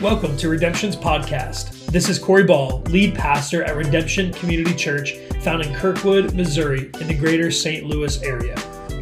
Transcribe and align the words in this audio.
Welcome 0.00 0.36
to 0.36 0.48
Redemption's 0.48 0.94
podcast. 0.94 1.86
This 1.86 2.08
is 2.08 2.20
Corey 2.20 2.44
Ball, 2.44 2.82
lead 2.82 3.16
pastor 3.16 3.64
at 3.64 3.74
Redemption 3.74 4.32
Community 4.32 4.72
Church, 4.72 5.14
found 5.42 5.64
in 5.64 5.74
Kirkwood, 5.74 6.34
Missouri, 6.34 6.88
in 7.00 7.08
the 7.08 7.16
greater 7.18 7.50
St. 7.50 7.84
Louis 7.84 8.22
area. 8.22 8.54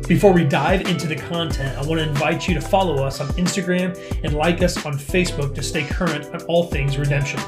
Before 0.08 0.32
we 0.32 0.44
dive 0.44 0.88
into 0.88 1.06
the 1.06 1.16
content, 1.16 1.76
I 1.76 1.86
want 1.86 2.00
to 2.00 2.08
invite 2.08 2.48
you 2.48 2.54
to 2.54 2.62
follow 2.62 3.04
us 3.04 3.20
on 3.20 3.26
Instagram 3.34 3.94
and 4.24 4.32
like 4.32 4.62
us 4.62 4.86
on 4.86 4.94
Facebook 4.94 5.54
to 5.56 5.62
stay 5.62 5.84
current 5.84 6.34
on 6.34 6.40
all 6.44 6.64
things 6.64 6.96
redemption. 6.96 7.40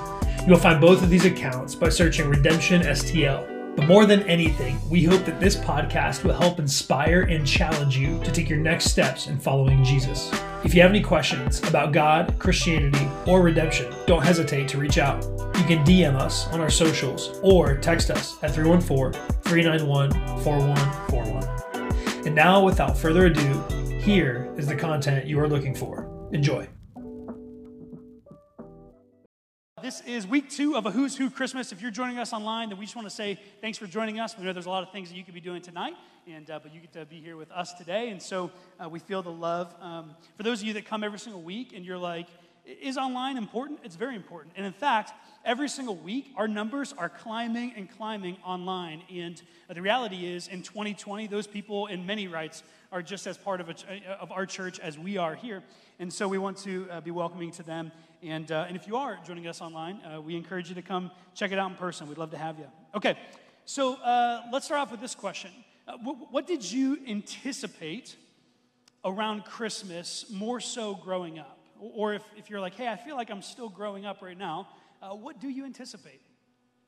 You'll 0.47 0.59
find 0.59 0.79
both 0.79 1.03
of 1.03 1.09
these 1.09 1.25
accounts 1.25 1.75
by 1.75 1.89
searching 1.89 2.29
Redemption 2.29 2.83
STL. 2.83 3.58
But 3.79 3.87
more 3.87 4.07
than 4.07 4.25
anything, 4.25 4.77
we 4.91 5.05
hope 5.05 5.25
that 5.25 5.39
this 5.39 5.55
podcast 5.55 6.25
will 6.25 6.35
help 6.35 6.59
inspire 6.59 7.23
and 7.23 7.47
challenge 7.47 7.97
you 7.97 8.21
to 8.25 8.33
take 8.33 8.49
your 8.49 8.59
next 8.59 8.87
steps 8.87 9.29
in 9.29 9.39
following 9.39 9.85
Jesus. 9.85 10.33
If 10.65 10.75
you 10.75 10.83
have 10.83 10.91
any 10.91 11.01
questions 11.01 11.63
about 11.63 11.93
God, 11.93 12.35
Christianity, 12.41 13.09
or 13.25 13.41
redemption, 13.41 13.95
don't 14.05 14.25
hesitate 14.25 14.67
to 14.71 14.79
reach 14.79 14.99
out. 14.99 15.23
You 15.23 15.63
can 15.63 15.85
DM 15.85 16.17
us 16.17 16.49
on 16.49 16.61
our 16.61 16.71
socials 16.71 17.39
or 17.41 17.77
text 17.77 18.11
us 18.11 18.37
at 18.43 18.53
314 18.53 19.13
391 19.43 20.11
4141. 20.43 22.27
And 22.27 22.35
now, 22.35 22.65
without 22.65 22.99
further 22.99 23.27
ado, 23.27 23.63
here 24.01 24.53
is 24.57 24.67
the 24.67 24.75
content 24.75 25.29
you 25.29 25.39
are 25.39 25.49
looking 25.49 25.73
for. 25.73 26.11
Enjoy. 26.33 26.67
This 29.83 30.01
is 30.01 30.27
week 30.27 30.51
two 30.51 30.77
of 30.77 30.87
a 30.87 30.91
Who's 30.91 31.17
Who 31.17 31.31
Christmas. 31.31 31.71
If 31.71 31.81
you're 31.81 31.93
joining 31.93 32.19
us 32.19 32.33
online, 32.33 32.69
then 32.71 32.79
we 32.79 32.85
just 32.85 32.97
want 32.97 33.07
to 33.07 33.15
say 33.15 33.39
thanks 33.61 33.79
for 33.79 33.87
joining 33.87 34.19
us. 34.19 34.37
We 34.37 34.45
know 34.45 34.53
there's 34.53 34.67
a 34.67 34.71
lot 34.71 34.83
of 34.83 34.91
things 34.91 35.09
that 35.09 35.17
you 35.17 35.23
could 35.23 35.35
be 35.35 35.41
doing 35.41 35.63
tonight, 35.63 35.95
and 36.27 36.51
uh, 36.51 36.59
but 36.61 36.75
you 36.75 36.81
get 36.81 36.93
to 36.95 37.05
be 37.05 37.21
here 37.21 37.37
with 37.37 37.51
us 37.53 37.75
today, 37.75 38.11
and 38.11 38.21
so 38.21 38.51
uh, 38.83 38.89
we 38.89 38.99
feel 38.99 39.23
the 39.23 39.31
love. 39.31 39.73
Um, 39.81 40.17
for 40.37 40.43
those 40.43 40.63
of 40.63 40.67
you 40.67 40.73
that 40.73 40.85
come 40.85 41.05
every 41.05 41.21
single 41.21 41.43
week, 41.43 41.75
and 41.77 41.85
you're 41.85 41.99
like, 41.99 42.27
is 42.65 42.99
online 42.99 43.37
important? 43.37 43.81
It's 43.85 43.95
very 43.95 44.17
important. 44.17 44.55
And 44.57 44.67
in 44.67 44.73
fact, 44.73 45.13
every 45.45 45.69
single 45.69 45.97
week, 45.97 46.33
our 46.37 46.49
numbers 46.49 46.93
are 46.99 47.09
climbing 47.09 47.73
and 47.77 47.89
climbing 47.89 48.37
online. 48.45 49.03
And 49.11 49.41
uh, 49.71 49.75
the 49.75 49.83
reality 49.83 50.27
is, 50.27 50.49
in 50.49 50.63
2020, 50.63 51.29
those 51.29 51.47
people, 51.47 51.87
in 51.87 52.05
many 52.05 52.27
rights, 52.27 52.63
are 52.91 53.01
just 53.01 53.27
as 53.27 53.39
part 53.39 53.61
of, 53.61 53.69
a, 53.69 53.75
of 54.21 54.33
our 54.33 54.45
church 54.45 54.81
as 54.81 54.99
we 54.99 55.19
are 55.19 55.35
here. 55.35 55.63
And 55.99 56.13
so 56.13 56.29
we 56.29 56.39
want 56.39 56.59
to 56.59 56.89
uh, 56.91 57.01
be 57.01 57.11
welcoming 57.11 57.51
to 57.53 57.63
them 57.63 57.93
and, 58.23 58.51
uh, 58.51 58.67
and 58.67 58.77
if 58.77 58.87
you 58.87 58.97
are 58.97 59.19
joining 59.27 59.47
us 59.47 59.61
online, 59.61 60.01
uh, 60.05 60.21
we 60.21 60.37
encourage 60.37 60.69
you 60.69 60.75
to 60.75 60.83
come 60.83 61.11
check 61.35 61.53
it 61.53 61.59
out 61.59 61.71
in 61.71 61.77
person. 61.77 62.09
We'd 62.09 62.19
love 62.19 62.31
to 62.33 62.39
have 62.39 62.59
you. 62.59 62.67
Okay, 62.95 63.17
so 63.65 63.95
uh, 63.97 64.43
let's 64.53 64.67
start 64.67 64.81
off 64.81 64.91
with 64.91 65.01
this 65.01 65.15
question 65.15 65.51
uh, 65.87 65.97
what, 66.03 66.33
what 66.33 66.47
did 66.47 66.71
you 66.71 66.99
anticipate 67.07 68.17
around 69.05 69.45
Christmas 69.45 70.27
more 70.31 70.61
so 70.61 70.95
growing 70.95 71.39
up? 71.39 71.59
Or 71.81 72.15
if, 72.15 72.23
if 72.37 72.51
you're 72.51 72.61
like, 72.61 72.75
hey, 72.75 72.89
I 72.89 72.97
feel 72.97 73.17
like 73.17 73.31
I'm 73.31 73.43
still 73.43 73.69
growing 73.69 74.05
up 74.05 74.21
right 74.21 74.37
now, 74.37 74.69
uh, 75.01 75.11
what 75.11 75.41
do 75.41 75.49
you 75.49 75.65
anticipate? 75.65 76.21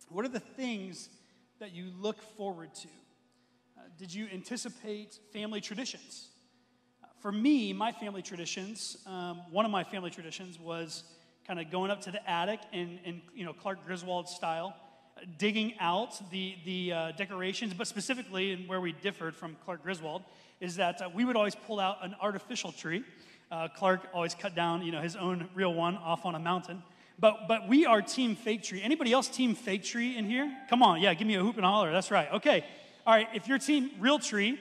What 0.08 0.25
are 0.25 0.28
the 0.28 0.41
things 0.41 1.08
that 1.61 1.73
you 1.73 1.92
look 2.01 2.20
forward 2.36 2.75
to? 2.75 2.89
Uh, 3.78 3.83
did 3.98 4.12
you 4.12 4.27
anticipate 4.33 5.19
family 5.33 5.61
traditions? 5.61 6.31
For 7.20 7.31
me, 7.31 7.75
my 7.75 7.92
family 7.92 8.23
traditions, 8.23 8.97
um, 9.06 9.42
one 9.51 9.67
of 9.67 9.70
my 9.70 9.84
family 9.84 10.11
traditions 10.11 10.58
was 10.58 11.05
kind 11.51 11.59
of 11.59 11.69
going 11.69 11.91
up 11.91 12.01
to 12.01 12.12
the 12.12 12.31
attic 12.31 12.61
in, 12.73 13.01
in 13.05 13.20
you 13.34 13.45
know, 13.45 13.53
Clark 13.53 13.84
Griswold 13.84 14.29
style, 14.29 14.73
digging 15.37 15.75
out 15.81 16.31
the, 16.31 16.55
the 16.65 16.92
uh, 16.92 17.11
decorations, 17.17 17.75
but 17.75 17.89
specifically, 17.89 18.53
and 18.53 18.69
where 18.69 18.81
we 18.81 18.92
differed 18.92 19.34
from 19.34 19.57
Clark 19.65 19.83
Griswold, 19.83 20.23
is 20.61 20.77
that 20.77 21.03
uh, 21.03 21.09
we 21.12 21.25
would 21.25 21.34
always 21.34 21.57
pull 21.57 21.81
out 21.81 22.05
an 22.05 22.15
artificial 22.20 22.70
tree. 22.70 23.03
Uh, 23.51 23.67
Clark 23.67 24.03
always 24.15 24.33
cut 24.33 24.55
down, 24.55 24.83
you 24.83 24.92
know, 24.92 25.01
his 25.01 25.17
own 25.17 25.48
real 25.53 25.75
one 25.75 25.97
off 25.97 26.25
on 26.25 26.37
a 26.37 26.39
mountain. 26.39 26.84
But, 27.19 27.48
but 27.48 27.67
we 27.67 27.85
are 27.85 28.01
team 28.01 28.37
fake 28.37 28.62
tree. 28.62 28.80
Anybody 28.80 29.13
else 29.13 29.27
team 29.27 29.57
fake 29.57 29.83
tree 29.83 30.17
in 30.17 30.27
here? 30.27 30.57
Come 30.69 30.85
on, 30.85 31.01
yeah, 31.01 31.14
give 31.14 31.27
me 31.27 31.35
a 31.35 31.42
hoop 31.42 31.57
and 31.57 31.64
holler. 31.64 31.91
That's 31.91 32.13
right. 32.13 32.30
Okay. 32.35 32.64
All 33.05 33.13
right, 33.13 33.27
if 33.35 33.48
you're 33.48 33.58
team 33.58 33.91
real 33.98 34.20
tree, 34.20 34.57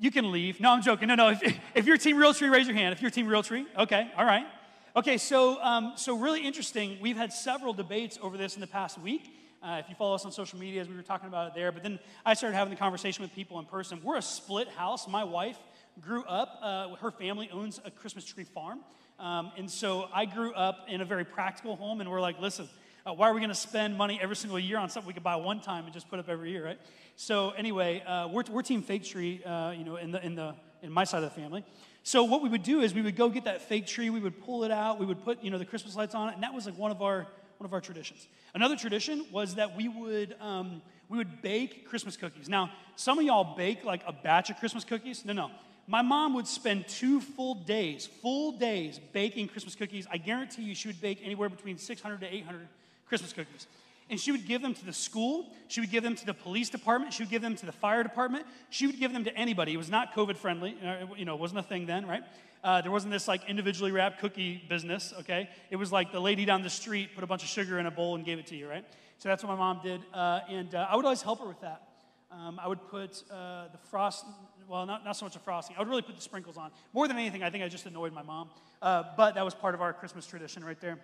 you 0.00 0.10
can 0.10 0.32
leave. 0.32 0.58
No, 0.58 0.72
I'm 0.72 0.82
joking. 0.82 1.06
No, 1.06 1.14
no. 1.14 1.28
If, 1.28 1.56
if 1.76 1.86
you're 1.86 1.98
team 1.98 2.16
real 2.16 2.34
tree, 2.34 2.48
raise 2.48 2.66
your 2.66 2.74
hand. 2.74 2.92
If 2.92 3.00
you're 3.00 3.12
team 3.12 3.28
real 3.28 3.44
tree, 3.44 3.64
okay, 3.78 4.10
all 4.16 4.24
right. 4.24 4.44
Okay, 4.94 5.16
so, 5.16 5.58
um, 5.62 5.94
so 5.96 6.18
really 6.18 6.46
interesting. 6.46 6.98
We've 7.00 7.16
had 7.16 7.32
several 7.32 7.72
debates 7.72 8.18
over 8.20 8.36
this 8.36 8.56
in 8.56 8.60
the 8.60 8.66
past 8.66 8.98
week. 8.98 9.34
Uh, 9.62 9.80
if 9.82 9.88
you 9.88 9.94
follow 9.94 10.14
us 10.14 10.26
on 10.26 10.32
social 10.32 10.58
media, 10.58 10.82
as 10.82 10.88
we 10.88 10.94
were 10.94 11.00
talking 11.00 11.28
about 11.28 11.48
it 11.48 11.54
there, 11.54 11.72
but 11.72 11.82
then 11.82 11.98
I 12.26 12.34
started 12.34 12.56
having 12.56 12.74
the 12.74 12.78
conversation 12.78 13.22
with 13.22 13.34
people 13.34 13.58
in 13.58 13.64
person. 13.64 14.00
We're 14.02 14.18
a 14.18 14.22
split 14.22 14.68
house. 14.68 15.08
My 15.08 15.24
wife 15.24 15.56
grew 16.02 16.24
up, 16.24 16.58
uh, 16.60 16.94
her 16.96 17.10
family 17.10 17.48
owns 17.50 17.80
a 17.86 17.90
Christmas 17.90 18.26
tree 18.26 18.44
farm. 18.44 18.80
Um, 19.18 19.52
and 19.56 19.70
so 19.70 20.10
I 20.12 20.26
grew 20.26 20.52
up 20.52 20.84
in 20.88 21.00
a 21.00 21.06
very 21.06 21.24
practical 21.24 21.74
home, 21.74 22.02
and 22.02 22.10
we're 22.10 22.20
like, 22.20 22.38
listen, 22.38 22.68
uh, 23.06 23.14
why 23.14 23.30
are 23.30 23.32
we 23.32 23.40
going 23.40 23.48
to 23.48 23.54
spend 23.54 23.96
money 23.96 24.20
every 24.20 24.36
single 24.36 24.58
year 24.58 24.76
on 24.76 24.90
something 24.90 25.08
we 25.08 25.14
could 25.14 25.22
buy 25.22 25.36
one 25.36 25.62
time 25.62 25.84
and 25.84 25.94
just 25.94 26.10
put 26.10 26.18
up 26.18 26.28
every 26.28 26.50
year, 26.50 26.66
right? 26.66 26.78
So 27.16 27.52
anyway, 27.52 28.02
uh, 28.06 28.28
we're, 28.28 28.44
we're 28.50 28.60
Team 28.60 28.82
Fake 28.82 29.04
Tree, 29.04 29.42
uh, 29.42 29.70
you 29.70 29.84
know, 29.84 29.96
in 29.96 30.10
the 30.10 30.22
in 30.22 30.34
the 30.34 30.54
in 30.82 30.92
my 30.92 31.04
side 31.04 31.22
of 31.22 31.34
the 31.34 31.40
family. 31.40 31.64
So 32.02 32.24
what 32.24 32.42
we 32.42 32.48
would 32.48 32.62
do 32.62 32.80
is 32.80 32.94
we 32.94 33.02
would 33.02 33.16
go 33.16 33.28
get 33.28 33.44
that 33.44 33.62
fake 33.62 33.86
tree, 33.86 34.10
we 34.10 34.20
would 34.20 34.44
pull 34.44 34.64
it 34.64 34.70
out, 34.70 34.98
we 34.98 35.06
would 35.06 35.24
put, 35.24 35.42
you 35.42 35.50
know, 35.50 35.58
the 35.58 35.64
Christmas 35.64 35.94
lights 35.94 36.14
on 36.14 36.28
it, 36.28 36.34
and 36.34 36.42
that 36.42 36.52
was 36.52 36.66
like 36.66 36.76
one 36.76 36.90
of 36.90 37.00
our 37.02 37.26
one 37.58 37.66
of 37.66 37.72
our 37.74 37.80
traditions. 37.80 38.26
Another 38.54 38.74
tradition 38.74 39.24
was 39.30 39.54
that 39.54 39.76
we 39.76 39.86
would 39.86 40.34
um, 40.40 40.82
we 41.08 41.16
would 41.16 41.42
bake 41.42 41.86
Christmas 41.88 42.16
cookies. 42.16 42.48
Now, 42.48 42.70
some 42.96 43.18
of 43.18 43.24
y'all 43.24 43.56
bake 43.56 43.84
like 43.84 44.02
a 44.04 44.12
batch 44.12 44.50
of 44.50 44.58
Christmas 44.58 44.84
cookies. 44.84 45.24
No, 45.24 45.32
no. 45.32 45.50
My 45.86 46.02
mom 46.02 46.34
would 46.34 46.46
spend 46.46 46.88
two 46.88 47.20
full 47.20 47.54
days, 47.54 48.08
full 48.20 48.52
days 48.52 49.00
baking 49.12 49.48
Christmas 49.48 49.74
cookies. 49.74 50.06
I 50.10 50.16
guarantee 50.16 50.62
you 50.62 50.74
she 50.74 50.88
would 50.88 51.00
bake 51.00 51.20
anywhere 51.22 51.48
between 51.48 51.78
600 51.78 52.20
to 52.20 52.34
800 52.34 52.68
Christmas 53.06 53.32
cookies 53.32 53.66
and 54.12 54.20
she 54.20 54.30
would 54.30 54.46
give 54.46 54.60
them 54.60 54.74
to 54.74 54.84
the 54.84 54.92
school. 54.92 55.46
She 55.68 55.80
would 55.80 55.90
give 55.90 56.02
them 56.02 56.14
to 56.14 56.26
the 56.26 56.34
police 56.34 56.68
department. 56.68 57.14
She 57.14 57.22
would 57.22 57.30
give 57.30 57.40
them 57.40 57.56
to 57.56 57.64
the 57.64 57.72
fire 57.72 58.02
department. 58.02 58.44
She 58.68 58.86
would 58.86 59.00
give 59.00 59.10
them 59.10 59.24
to 59.24 59.34
anybody. 59.34 59.72
It 59.72 59.78
was 59.78 59.88
not 59.88 60.14
COVID 60.14 60.36
friendly. 60.36 60.76
Uh, 60.84 61.06
you 61.16 61.24
know, 61.24 61.32
it 61.32 61.40
wasn't 61.40 61.60
a 61.60 61.62
thing 61.62 61.86
then, 61.86 62.06
right? 62.06 62.22
Uh, 62.62 62.82
there 62.82 62.92
wasn't 62.92 63.10
this 63.10 63.26
like 63.26 63.48
individually 63.48 63.90
wrapped 63.90 64.20
cookie 64.20 64.62
business, 64.68 65.14
okay? 65.20 65.48
It 65.70 65.76
was 65.76 65.90
like 65.90 66.12
the 66.12 66.20
lady 66.20 66.44
down 66.44 66.62
the 66.62 66.68
street 66.68 67.14
put 67.14 67.24
a 67.24 67.26
bunch 67.26 67.42
of 67.42 67.48
sugar 67.48 67.78
in 67.78 67.86
a 67.86 67.90
bowl 67.90 68.14
and 68.14 68.22
gave 68.22 68.38
it 68.38 68.46
to 68.48 68.54
you, 68.54 68.68
right? 68.68 68.84
So 69.16 69.30
that's 69.30 69.42
what 69.42 69.48
my 69.48 69.56
mom 69.56 69.80
did. 69.82 70.02
Uh, 70.12 70.40
and 70.46 70.74
uh, 70.74 70.88
I 70.90 70.96
would 70.96 71.06
always 71.06 71.22
help 71.22 71.40
her 71.40 71.48
with 71.48 71.62
that. 71.62 71.88
Um, 72.30 72.60
I 72.62 72.68
would 72.68 72.86
put 72.88 73.22
uh, 73.30 73.68
the 73.72 73.78
frost, 73.90 74.26
well, 74.68 74.84
not, 74.84 75.06
not 75.06 75.16
so 75.16 75.24
much 75.24 75.32
the 75.32 75.38
frosting. 75.38 75.74
I 75.76 75.78
would 75.78 75.88
really 75.88 76.02
put 76.02 76.16
the 76.16 76.22
sprinkles 76.22 76.58
on. 76.58 76.70
More 76.92 77.08
than 77.08 77.16
anything, 77.16 77.42
I 77.42 77.48
think 77.48 77.64
I 77.64 77.68
just 77.68 77.86
annoyed 77.86 78.12
my 78.12 78.22
mom. 78.22 78.50
Uh, 78.82 79.04
but 79.16 79.36
that 79.36 79.44
was 79.44 79.54
part 79.54 79.74
of 79.74 79.80
our 79.80 79.94
Christmas 79.94 80.26
tradition 80.26 80.62
right 80.62 80.80
there. 80.82 80.98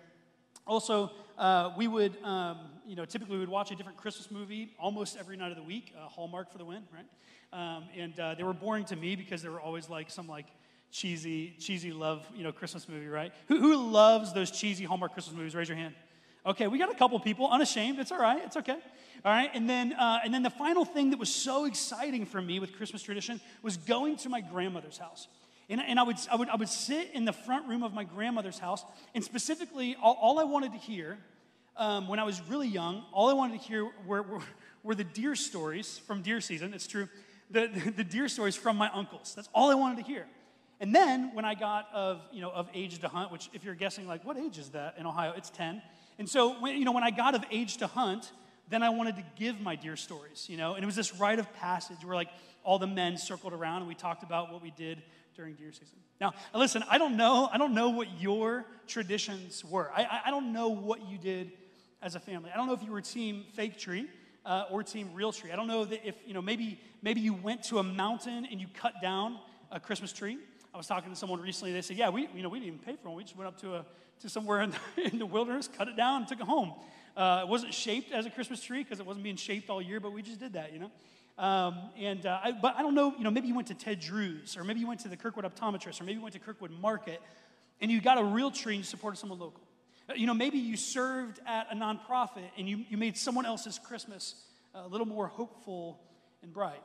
Also, 0.69 1.09
uh, 1.39 1.71
we 1.75 1.87
would, 1.87 2.23
um, 2.23 2.59
you 2.85 2.95
know, 2.95 3.03
typically 3.03 3.37
we 3.37 3.39
would 3.39 3.49
watch 3.49 3.71
a 3.71 3.75
different 3.75 3.97
Christmas 3.97 4.29
movie 4.29 4.71
almost 4.79 5.17
every 5.17 5.35
night 5.35 5.49
of 5.49 5.57
the 5.57 5.63
week, 5.63 5.95
uh, 5.97 6.07
Hallmark 6.07 6.51
for 6.51 6.59
the 6.59 6.63
win, 6.63 6.83
right? 6.93 7.05
Um, 7.51 7.85
and 7.97 8.19
uh, 8.19 8.35
they 8.35 8.43
were 8.43 8.53
boring 8.53 8.85
to 8.85 8.95
me 8.95 9.15
because 9.15 9.41
they 9.41 9.49
were 9.49 9.59
always 9.59 9.89
like 9.89 10.11
some 10.11 10.27
like 10.27 10.45
cheesy, 10.91 11.55
cheesy 11.57 11.91
love, 11.91 12.23
you 12.35 12.43
know, 12.43 12.51
Christmas 12.51 12.87
movie, 12.87 13.07
right? 13.07 13.33
Who, 13.47 13.59
who 13.59 13.89
loves 13.89 14.31
those 14.31 14.51
cheesy 14.51 14.85
Hallmark 14.85 15.13
Christmas 15.13 15.35
movies? 15.35 15.55
Raise 15.55 15.69
your 15.69 15.77
hand. 15.77 15.95
Okay, 16.45 16.67
we 16.67 16.77
got 16.77 16.91
a 16.91 16.95
couple 16.95 17.19
people, 17.19 17.49
unashamed. 17.49 17.97
It's 17.97 18.11
all 18.11 18.21
right. 18.21 18.43
It's 18.45 18.57
okay. 18.57 18.77
All 19.25 19.31
right, 19.31 19.49
and 19.55 19.67
then 19.67 19.93
uh, 19.93 20.19
and 20.23 20.31
then 20.31 20.43
the 20.43 20.51
final 20.51 20.85
thing 20.85 21.09
that 21.09 21.19
was 21.19 21.33
so 21.33 21.65
exciting 21.65 22.27
for 22.27 22.41
me 22.41 22.59
with 22.59 22.73
Christmas 22.77 23.01
tradition 23.01 23.41
was 23.63 23.75
going 23.75 24.17
to 24.17 24.29
my 24.29 24.39
grandmother's 24.39 24.99
house. 24.99 25.27
And, 25.69 25.79
and 25.81 25.99
I, 25.99 26.03
would, 26.03 26.17
I, 26.31 26.35
would, 26.35 26.49
I 26.49 26.55
would 26.55 26.69
sit 26.69 27.11
in 27.13 27.25
the 27.25 27.33
front 27.33 27.67
room 27.67 27.83
of 27.83 27.93
my 27.93 28.03
grandmother's 28.03 28.57
house, 28.57 28.83
and 29.13 29.23
specifically, 29.23 29.95
all, 30.01 30.17
all 30.19 30.39
I 30.39 30.43
wanted 30.43 30.71
to 30.71 30.79
hear 30.79 31.19
um, 31.77 32.07
when 32.07 32.19
I 32.19 32.23
was 32.23 32.41
really 32.49 32.67
young, 32.67 33.03
all 33.13 33.29
I 33.29 33.33
wanted 33.33 33.61
to 33.61 33.67
hear 33.67 33.89
were, 34.05 34.23
were, 34.23 34.41
were, 34.83 34.95
the 34.95 35.03
deer 35.03 35.35
stories 35.35 35.99
from 35.99 36.21
deer 36.21 36.41
season. 36.41 36.73
It's 36.73 36.87
true. 36.87 37.07
The, 37.51 37.67
the, 37.67 37.91
the 37.91 38.03
deer 38.03 38.27
stories 38.27 38.55
from 38.55 38.77
my 38.77 38.89
uncles. 38.93 39.33
That's 39.35 39.49
all 39.53 39.71
I 39.71 39.75
wanted 39.75 39.97
to 39.97 40.03
hear. 40.03 40.25
And 40.81 40.93
then 40.93 41.33
when 41.33 41.45
I 41.45 41.55
got 41.55 41.87
of, 41.93 42.21
you 42.31 42.41
know, 42.41 42.51
of 42.51 42.69
age 42.73 42.99
to 42.99 43.07
hunt, 43.07 43.31
which 43.31 43.49
if 43.53 43.63
you're 43.63 43.75
guessing 43.75 44.07
like, 44.07 44.25
what 44.25 44.37
age 44.37 44.57
is 44.57 44.69
that 44.69 44.95
in 44.97 45.05
Ohio? 45.05 45.33
It's 45.35 45.49
10. 45.49 45.81
And 46.17 46.29
so, 46.29 46.59
when, 46.59 46.77
you 46.77 46.85
know, 46.85 46.91
when 46.91 47.03
I 47.03 47.11
got 47.11 47.35
of 47.35 47.43
age 47.51 47.77
to 47.77 47.87
hunt, 47.87 48.31
then 48.69 48.83
I 48.83 48.89
wanted 48.89 49.15
to 49.17 49.23
give 49.35 49.59
my 49.59 49.75
deer 49.75 49.95
stories, 49.95 50.47
you 50.49 50.57
know, 50.57 50.75
and 50.75 50.83
it 50.83 50.85
was 50.85 50.95
this 50.95 51.15
rite 51.15 51.39
of 51.39 51.51
passage 51.55 52.03
where 52.03 52.15
like 52.15 52.29
all 52.63 52.77
the 52.77 52.87
men 52.87 53.17
circled 53.17 53.53
around 53.53 53.77
and 53.77 53.87
we 53.87 53.95
talked 53.95 54.21
about 54.21 54.53
what 54.53 54.61
we 54.61 54.71
did 54.71 55.01
during 55.39 55.55
deer 55.55 55.71
season. 55.71 55.97
Now, 56.19 56.33
listen, 56.53 56.83
I 56.89 56.97
don't 56.97 57.15
know, 57.15 57.47
I 57.49 57.57
don't 57.57 57.73
know 57.73 57.91
what 57.91 58.19
your 58.19 58.65
traditions 58.87 59.63
were. 59.63 59.89
I, 59.95 60.23
I 60.25 60.31
don't 60.31 60.51
know 60.51 60.67
what 60.67 61.07
you 61.09 61.17
did 61.17 61.53
as 62.01 62.15
a 62.15 62.19
family. 62.19 62.51
I 62.53 62.57
don't 62.57 62.67
know 62.67 62.73
if 62.73 62.83
you 62.83 62.91
were 62.91 62.99
team 62.99 63.45
fake 63.53 63.77
tree 63.77 64.07
uh, 64.45 64.65
or 64.69 64.83
team 64.83 65.11
real 65.13 65.31
tree. 65.31 65.53
I 65.53 65.55
don't 65.55 65.67
know 65.67 65.85
that 65.85 66.05
if, 66.05 66.15
you 66.25 66.33
know, 66.33 66.41
maybe, 66.41 66.77
maybe 67.01 67.21
you 67.21 67.33
went 67.33 67.63
to 67.65 67.79
a 67.79 67.83
mountain 67.83 68.49
and 68.51 68.59
you 68.59 68.67
cut 68.73 68.95
down 69.01 69.39
a 69.71 69.79
Christmas 69.79 70.11
tree. 70.11 70.37
I 70.73 70.77
was 70.77 70.87
talking 70.87 71.09
to 71.09 71.15
someone 71.15 71.39
recently. 71.39 71.71
They 71.71 71.83
said, 71.83 71.95
yeah, 71.95 72.09
we, 72.09 72.27
you 72.35 72.43
know, 72.43 72.49
we 72.49 72.59
didn't 72.59 72.75
even 72.75 72.79
pay 72.79 72.97
for 73.01 73.07
one. 73.07 73.15
We 73.15 73.23
just 73.23 73.37
went 73.37 73.47
up 73.47 73.61
to, 73.61 73.75
a, 73.75 73.85
to 74.19 74.27
somewhere 74.27 74.61
in 74.61 74.71
the, 74.71 75.09
in 75.13 75.19
the 75.19 75.25
wilderness, 75.25 75.69
cut 75.69 75.87
it 75.87 75.95
down, 75.95 76.23
and 76.23 76.27
took 76.27 76.41
it 76.41 76.47
home. 76.47 76.73
Uh, 77.15 77.43
it 77.43 77.47
wasn't 77.47 77.73
shaped 77.73 78.11
as 78.11 78.25
a 78.25 78.29
Christmas 78.29 78.61
tree 78.61 78.83
because 78.83 78.99
it 78.99 79.05
wasn't 79.05 79.23
being 79.23 79.37
shaped 79.37 79.69
all 79.69 79.81
year, 79.81 80.01
but 80.01 80.11
we 80.11 80.21
just 80.21 80.41
did 80.41 80.51
that, 80.51 80.73
you 80.73 80.79
know. 80.79 80.91
Um, 81.39 81.77
and 81.97 82.25
uh, 82.25 82.37
I, 82.43 82.51
but 82.51 82.75
I 82.75 82.81
don't 82.81 82.93
know, 82.93 83.15
you 83.17 83.23
know, 83.23 83.31
maybe 83.31 83.47
you 83.47 83.55
went 83.55 83.69
to 83.69 83.73
Ted 83.73 84.01
Drewes, 84.01 84.57
or 84.57 84.65
maybe 84.65 84.81
you 84.81 84.87
went 84.87 84.99
to 85.01 85.07
the 85.07 85.15
Kirkwood 85.15 85.45
Optimist, 85.45 86.01
or 86.01 86.03
maybe 86.03 86.17
you 86.17 86.21
went 86.21 86.33
to 86.33 86.39
Kirkwood 86.39 86.71
Market, 86.71 87.21
and 87.79 87.89
you 87.89 88.01
got 88.01 88.17
a 88.17 88.23
real 88.23 88.51
tree 88.51 88.73
and 88.73 88.83
you 88.83 88.85
supported 88.85 89.15
someone 89.15 89.39
local. 89.39 89.63
Uh, 90.09 90.15
you 90.15 90.27
know, 90.27 90.33
maybe 90.33 90.57
you 90.57 90.75
served 90.75 91.39
at 91.47 91.67
a 91.71 91.75
nonprofit 91.75 92.49
and 92.57 92.67
you, 92.67 92.83
you 92.89 92.97
made 92.97 93.15
someone 93.15 93.45
else's 93.45 93.79
Christmas 93.79 94.35
a 94.75 94.85
little 94.87 95.07
more 95.07 95.27
hopeful 95.27 96.01
and 96.43 96.51
bright. 96.51 96.83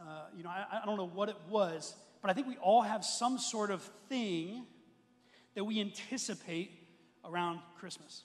Uh, 0.00 0.26
you 0.36 0.44
know, 0.44 0.50
I, 0.50 0.80
I 0.82 0.86
don't 0.86 0.96
know 0.96 1.08
what 1.08 1.28
it 1.28 1.36
was, 1.48 1.96
but 2.22 2.30
I 2.30 2.34
think 2.34 2.46
we 2.46 2.56
all 2.58 2.82
have 2.82 3.04
some 3.04 3.36
sort 3.36 3.72
of 3.72 3.82
thing 4.08 4.64
that 5.56 5.64
we 5.64 5.80
anticipate 5.80 6.70
around 7.24 7.58
Christmas. 7.80 8.22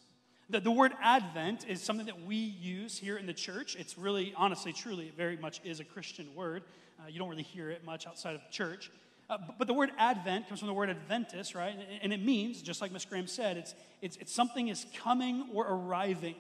The, 0.52 0.60
the 0.60 0.72
word 0.72 0.92
Advent 1.02 1.66
is 1.70 1.82
something 1.82 2.08
that 2.08 2.26
we 2.26 2.36
use 2.36 2.98
here 2.98 3.16
in 3.16 3.26
the 3.26 3.34
church. 3.34 3.78
It's 3.80 3.98
really, 3.98 4.34
honestly, 4.36 4.74
truly, 4.74 5.08
it 5.08 5.16
very 5.16 5.38
much 5.38 5.62
is 5.64 5.80
a 5.80 5.86
Christian 5.86 6.28
word. 6.36 6.64
Uh, 7.00 7.08
you 7.08 7.20
don't 7.20 7.30
really 7.30 7.44
hear 7.44 7.70
it 7.70 7.86
much 7.86 8.06
outside 8.06 8.36
of 8.36 8.42
church. 8.52 8.92
Uh, 9.30 9.38
but, 9.48 9.60
but, 9.60 9.68
the 9.68 9.74
word 9.74 9.92
Advent 9.98 10.50
comes 10.50 10.60
from 10.60 10.68
the 10.68 10.74
word 10.74 10.90
Adventus, 10.90 11.56
right? 11.56 11.74
And, 11.74 11.86
and 12.04 12.14
it 12.14 12.22
means, 12.22 12.62
just 12.62 12.82
like 12.82 12.92
Miss 12.92 13.06
Graham 13.06 13.28
said, 13.28 13.56
it's, 13.56 13.76
it's, 14.02 14.18
it's 14.18 14.34
something 14.34 14.68
is 14.68 14.86
coming 14.98 15.48
or 15.54 15.66
arriving. 15.68 16.36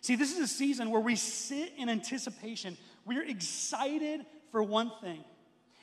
See, 0.00 0.16
this 0.16 0.32
is 0.32 0.40
a 0.40 0.48
season 0.48 0.90
where 0.90 1.00
we 1.00 1.14
sit 1.14 1.72
in 1.78 1.88
anticipation. 1.88 2.76
We're 3.04 3.24
excited 3.28 4.26
for 4.50 4.60
one 4.60 4.90
thing. 5.00 5.22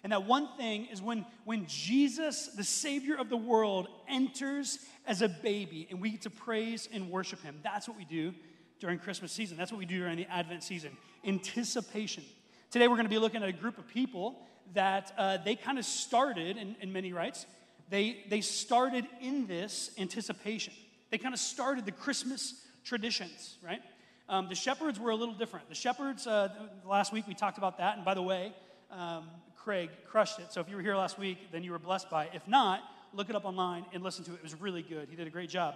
And 0.04 0.12
that 0.12 0.26
one 0.26 0.50
thing 0.58 0.88
is 0.92 1.02
when, 1.02 1.26
when 1.46 1.66
Jesus, 1.66 2.48
the 2.48 2.64
Savior 2.64 3.16
of 3.16 3.30
the 3.30 3.38
world, 3.38 3.88
enters 4.10 4.80
as 5.08 5.22
a 5.22 5.30
baby 5.30 5.88
and 5.90 6.02
we 6.02 6.12
get 6.12 6.22
to 6.24 6.30
praise 6.30 6.90
and 6.92 7.10
worship 7.10 7.42
Him. 7.42 7.60
That's 7.64 7.88
what 7.88 7.98
we 7.98 8.04
do 8.04 8.34
during 8.80 9.00
Christmas 9.00 9.32
season. 9.32 9.56
That's 9.56 9.72
what 9.72 9.80
we 9.80 9.86
do 9.86 10.00
during 10.00 10.18
the 10.18 10.30
Advent 10.30 10.64
season. 10.64 10.92
Anticipation. 11.26 12.24
Today 12.70 12.88
we're 12.90 12.96
going 12.96 13.06
to 13.06 13.10
be 13.10 13.18
looking 13.18 13.42
at 13.42 13.48
a 13.48 13.54
group 13.54 13.78
of 13.78 13.88
people 13.88 14.42
that 14.74 15.14
uh, 15.18 15.38
they 15.38 15.56
kind 15.56 15.78
of 15.80 15.86
started, 15.86 16.58
in, 16.58 16.76
in 16.82 16.92
many 16.92 17.14
rights, 17.14 17.46
they, 17.90 18.24
they 18.30 18.42
started 18.42 19.06
in 19.22 19.48
this 19.48 19.92
anticipation. 19.98 20.74
They 21.12 21.18
kind 21.18 21.34
of 21.34 21.40
started 21.40 21.86
the 21.86 21.92
Christmas 21.92 22.56
traditions, 22.84 23.58
right? 23.64 23.82
Um, 24.28 24.50
the 24.50 24.56
shepherds 24.56 25.00
were 25.00 25.12
a 25.12 25.16
little 25.16 25.36
different. 25.36 25.70
The 25.70 25.76
shepherds, 25.76 26.26
uh, 26.28 26.50
last 26.90 27.14
week 27.14 27.28
we 27.28 27.36
talked 27.36 27.58
about 27.58 27.78
that. 27.78 27.98
And 27.98 28.04
by 28.04 28.16
the 28.16 28.22
way, 28.22 28.54
um, 28.92 29.30
Craig 29.64 29.90
crushed 30.08 30.40
it. 30.40 30.52
So 30.52 30.62
if 30.62 30.70
you 30.70 30.76
were 30.76 30.82
here 30.82 30.96
last 30.96 31.18
week, 31.18 31.52
then 31.52 31.64
you 31.64 31.72
were 31.72 31.80
blessed 31.80 32.10
by 32.10 32.26
it. 32.26 32.32
If 32.34 32.48
not, 32.48 32.82
look 33.14 33.30
it 33.30 33.36
up 33.36 33.46
online 33.46 33.86
and 33.94 34.04
listen 34.04 34.26
to 34.26 34.32
it. 34.32 34.36
It 34.36 34.44
was 34.44 34.60
really 34.60 34.82
good. 34.82 35.08
He 35.10 35.16
did 35.16 35.28
a 35.28 35.30
great 35.30 35.50
job. 35.50 35.76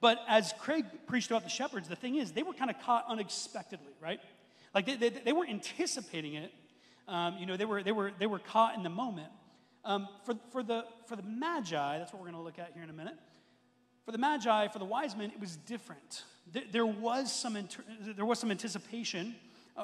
But 0.00 0.18
as 0.28 0.54
Craig 0.60 0.84
preached 1.06 1.30
about 1.30 1.42
the 1.42 1.50
shepherds, 1.50 1.88
the 1.88 1.96
thing 1.96 2.16
is, 2.16 2.32
they 2.32 2.42
were 2.42 2.52
kind 2.52 2.70
of 2.70 2.80
caught 2.80 3.04
unexpectedly, 3.08 3.92
right? 4.00 4.20
Like 4.74 4.86
they, 4.86 4.96
they, 4.96 5.08
they 5.08 5.32
weren't 5.32 5.50
anticipating 5.50 6.34
it. 6.34 6.52
Um, 7.08 7.36
you 7.38 7.46
know, 7.46 7.56
they 7.56 7.64
were, 7.64 7.82
they, 7.82 7.92
were, 7.92 8.12
they 8.18 8.26
were 8.26 8.38
caught 8.38 8.76
in 8.76 8.82
the 8.82 8.90
moment. 8.90 9.28
Um, 9.84 10.08
for, 10.24 10.34
for, 10.52 10.62
the, 10.62 10.84
for 11.06 11.16
the 11.16 11.22
Magi, 11.22 11.98
that's 11.98 12.12
what 12.12 12.20
we're 12.20 12.30
going 12.30 12.40
to 12.40 12.44
look 12.44 12.58
at 12.58 12.72
here 12.74 12.82
in 12.82 12.90
a 12.90 12.94
minute. 12.94 13.16
For 14.04 14.12
the 14.12 14.18
Magi, 14.18 14.68
for 14.68 14.78
the 14.78 14.84
wise 14.84 15.16
men, 15.16 15.30
it 15.30 15.40
was 15.40 15.56
different. 15.56 16.24
There, 16.52 16.62
there 16.70 16.86
was, 16.86 17.32
some 17.32 17.56
inter- 17.56 17.84
there 18.16 18.24
was 18.24 18.38
some 18.38 18.50
anticipation 18.50 19.34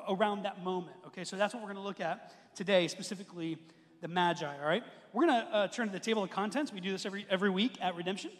around 0.08 0.42
that 0.44 0.62
moment. 0.62 0.96
Okay, 1.06 1.24
so 1.24 1.36
that's 1.36 1.54
what 1.54 1.62
we're 1.62 1.72
going 1.72 1.82
to 1.82 1.88
look 1.88 2.00
at 2.00 2.32
today, 2.54 2.88
specifically 2.88 3.58
the 4.00 4.08
Magi. 4.08 4.46
All 4.46 4.66
right, 4.66 4.82
we're 5.12 5.26
going 5.26 5.40
to 5.40 5.54
uh, 5.54 5.68
turn 5.68 5.86
to 5.86 5.92
the 5.92 6.00
table 6.00 6.22
of 6.22 6.30
contents. 6.30 6.72
We 6.72 6.80
do 6.80 6.92
this 6.92 7.06
every 7.06 7.26
every 7.30 7.50
week 7.50 7.78
at 7.80 7.96
Redemption, 7.96 8.30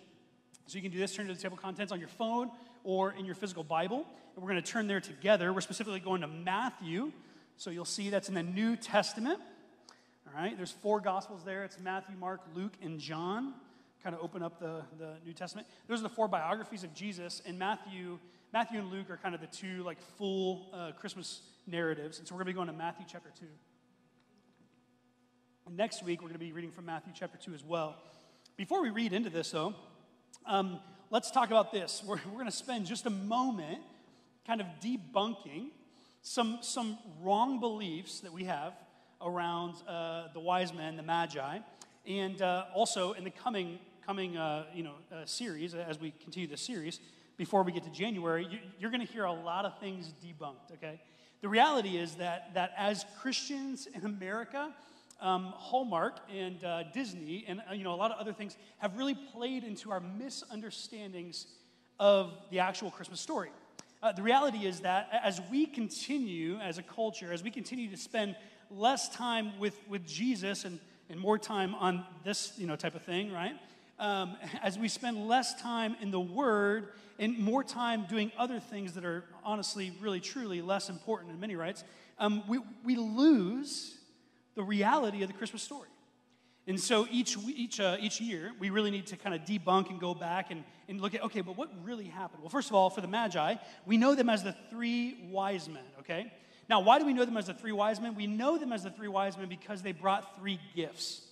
so 0.67 0.77
you 0.77 0.83
can 0.83 0.91
do 0.91 0.99
this. 0.99 1.15
Turn 1.15 1.27
to 1.27 1.35
the 1.35 1.41
table 1.41 1.56
of 1.56 1.62
contents 1.62 1.93
on 1.93 1.99
your 1.99 2.09
phone 2.09 2.51
or 2.83 3.12
in 3.12 3.25
your 3.25 3.35
physical 3.35 3.65
Bible, 3.65 4.06
and 4.35 4.45
we're 4.45 4.51
going 4.51 4.62
to 4.62 4.71
turn 4.71 4.87
there 4.87 5.01
together. 5.01 5.53
We're 5.53 5.61
specifically 5.61 6.01
going 6.01 6.21
to 6.21 6.27
Matthew, 6.29 7.12
so 7.57 7.71
you'll 7.71 7.85
see 7.85 8.11
that's 8.11 8.29
in 8.29 8.35
the 8.35 8.43
New 8.43 8.77
Testament. 8.77 9.41
All 10.27 10.43
right, 10.43 10.57
there's 10.57 10.73
four 10.73 11.00
Gospels 11.00 11.43
there. 11.45 11.65
It's 11.65 11.79
Matthew, 11.79 12.17
Mark, 12.17 12.41
Luke, 12.55 12.75
and 12.83 12.99
John. 12.99 13.55
Kind 14.03 14.15
of 14.15 14.23
open 14.23 14.43
up 14.43 14.59
the, 14.59 14.83
the 14.99 15.15
New 15.25 15.33
Testament. 15.33 15.67
Those 15.89 16.00
are 16.00 16.03
the 16.03 16.09
four 16.11 16.29
biographies 16.29 16.85
of 16.85 16.93
Jesus, 16.93 17.41
and 17.47 17.59
Matthew 17.59 18.19
Matthew 18.55 18.79
and 18.79 18.93
Luke 18.93 19.11
are 19.11 19.17
kind 19.17 19.35
of 19.35 19.41
the 19.41 19.49
two 19.49 19.83
like 19.83 20.01
full 20.17 20.71
uh, 20.73 20.93
Christmas 20.93 21.41
narratives. 21.67 22.21
And 22.21 22.29
so 22.29 22.37
we're 22.37 22.45
going 22.45 22.47
to 22.47 22.53
be 22.53 22.55
going 22.55 22.69
to 22.69 22.73
Matthew 22.73 23.05
chapter 23.11 23.31
2. 23.41 23.47
And 25.67 25.77
next 25.77 26.05
week, 26.05 26.21
we're 26.23 26.29
going 26.29 26.39
to 26.39 26.47
be 26.47 26.53
reading 26.53 26.71
from 26.71 26.87
Matthew 26.87 27.12
chapter 27.17 27.37
2 27.37 27.53
as 27.53 27.65
well. 27.65 27.97
Before 28.56 28.81
we 28.81 28.91
read 28.91 29.12
into 29.12 29.29
this, 29.29 29.51
though, 29.51 29.75
um, 30.47 30.79
let's 31.11 31.33
talk 31.33 31.49
about 31.49 31.73
this. 31.73 32.05
We're, 32.06 32.21
we're 32.27 32.35
going 32.35 32.45
to 32.45 32.53
spend 32.53 32.87
just 32.87 33.06
a 33.06 33.11
moment 33.11 33.81
kind 34.47 34.61
of 34.61 34.69
debunking 34.81 35.71
some, 36.23 36.59
some 36.61 36.97
wrong 37.23 37.59
beliefs 37.59 38.21
that 38.21 38.33
we 38.33 38.45
have 38.45 38.75
around 39.21 39.75
uh, 39.89 40.29
the 40.33 40.39
wise 40.39 40.73
men, 40.73 40.97
the 40.97 41.03
magi, 41.03 41.59
and 42.07 42.41
uh, 42.41 42.67
also 42.73 43.15
in 43.15 43.25
the 43.25 43.31
coming, 43.31 43.81
coming 44.07 44.37
uh, 44.37 44.67
you 44.73 44.85
know, 44.85 44.95
uh, 45.12 45.25
series, 45.25 45.75
as 45.75 45.99
we 45.99 46.12
continue 46.23 46.47
this 46.47 46.62
series, 46.62 47.00
before 47.37 47.63
we 47.63 47.73
get 47.73 47.85
to 47.85 47.91
January, 47.91 48.47
you, 48.51 48.59
you're 48.79 48.91
going 48.91 49.05
to 49.05 49.13
hear 49.13 49.25
a 49.25 49.33
lot 49.33 49.65
of 49.65 49.79
things 49.79 50.13
debunked, 50.25 50.73
okay? 50.73 51.01
The 51.41 51.49
reality 51.49 51.97
is 51.97 52.15
that, 52.15 52.55
that 52.55 52.73
as 52.77 53.05
Christians 53.21 53.87
in 53.93 54.05
America, 54.05 54.73
um, 55.21 55.53
Hallmark 55.57 56.21
and 56.35 56.63
uh, 56.65 56.85
Disney 56.93 57.45
and 57.49 57.61
uh, 57.69 57.75
you 57.75 57.85
know, 57.85 57.95
a 57.95 57.97
lot 57.97 58.11
of 58.11 58.19
other 58.19 58.33
things 58.33 58.57
have 58.79 58.97
really 58.97 59.15
played 59.15 59.65
into 59.65 59.91
our 59.91 60.01
misunderstandings 60.01 61.47
of 61.99 62.33
the 62.51 62.61
actual 62.61 62.91
Christmas 62.91 63.21
story. 63.21 63.51
Uh, 64.03 64.13
the 64.13 64.23
reality 64.23 64.67
is 64.67 64.81
that 64.81 65.09
as 65.23 65.41
we 65.51 65.67
continue 65.67 66.59
as 66.59 66.79
a 66.79 66.83
culture, 66.83 67.33
as 67.33 67.43
we 67.43 67.51
continue 67.51 67.89
to 67.89 67.97
spend 67.97 68.37
less 68.71 69.09
time 69.09 69.59
with, 69.59 69.77
with 69.89 70.07
Jesus 70.07 70.65
and, 70.65 70.79
and 71.09 71.19
more 71.19 71.39
time 71.39 71.75
on 71.77 72.05
this 72.25 72.53
you 72.59 72.67
know, 72.67 72.77
type 72.77 72.95
of 72.95 73.03
thing, 73.03 73.33
right? 73.33 73.55
Um, 74.05 74.37
as 74.62 74.79
we 74.79 74.89
spend 74.89 75.29
less 75.29 75.61
time 75.62 75.97
in 76.03 76.11
the 76.11 76.21
Word 76.21 76.89
and 77.19 77.39
more 77.39 77.65
time 77.65 78.05
doing 78.06 78.31
other 78.37 78.61
things 78.61 78.93
that 78.95 79.05
are 79.05 79.25
honestly, 79.43 79.93
really, 79.99 80.21
truly 80.21 80.61
less 80.61 80.91
important 80.91 81.33
in 81.33 81.41
many 81.41 81.56
rights, 81.56 81.85
um, 82.19 82.43
we, 82.47 82.61
we 82.85 82.97
lose 82.97 83.97
the 84.56 84.62
reality 84.62 85.23
of 85.23 85.29
the 85.29 85.35
Christmas 85.35 85.62
story. 85.62 85.89
And 86.67 86.79
so 86.79 87.06
each, 87.11 87.39
each, 87.47 87.81
uh, 87.81 87.97
each 87.99 88.21
year, 88.21 88.53
we 88.59 88.69
really 88.69 88.91
need 88.91 89.06
to 89.06 89.17
kind 89.17 89.35
of 89.35 89.43
debunk 89.43 89.89
and 89.89 89.99
go 89.99 90.15
back 90.15 90.50
and, 90.50 90.65
and 90.87 91.00
look 91.00 91.15
at, 91.15 91.23
okay, 91.25 91.41
but 91.41 91.57
what 91.57 91.71
really 91.83 92.05
happened? 92.05 92.43
Well, 92.43 92.50
first 92.50 92.69
of 92.69 92.75
all, 92.75 92.91
for 92.91 93.00
the 93.00 93.09
Magi, 93.09 93.55
we 93.87 93.97
know 93.97 94.15
them 94.15 94.29
as 94.29 94.43
the 94.43 94.55
three 94.69 95.29
wise 95.31 95.67
men, 95.67 95.83
okay? 96.00 96.31
Now, 96.69 96.81
why 96.81 96.99
do 96.99 97.07
we 97.07 97.15
know 97.15 97.25
them 97.25 97.39
as 97.39 97.47
the 97.47 97.55
three 97.55 97.73
wise 97.73 98.00
men? 98.00 98.15
We 98.15 98.27
know 98.27 98.59
them 98.59 98.73
as 98.73 98.83
the 98.83 98.91
three 98.91 99.09
wise 99.09 99.39
men 99.39 99.49
because 99.49 99.81
they 99.81 99.93
brought 99.93 100.37
three 100.37 100.59
gifts. 100.75 101.23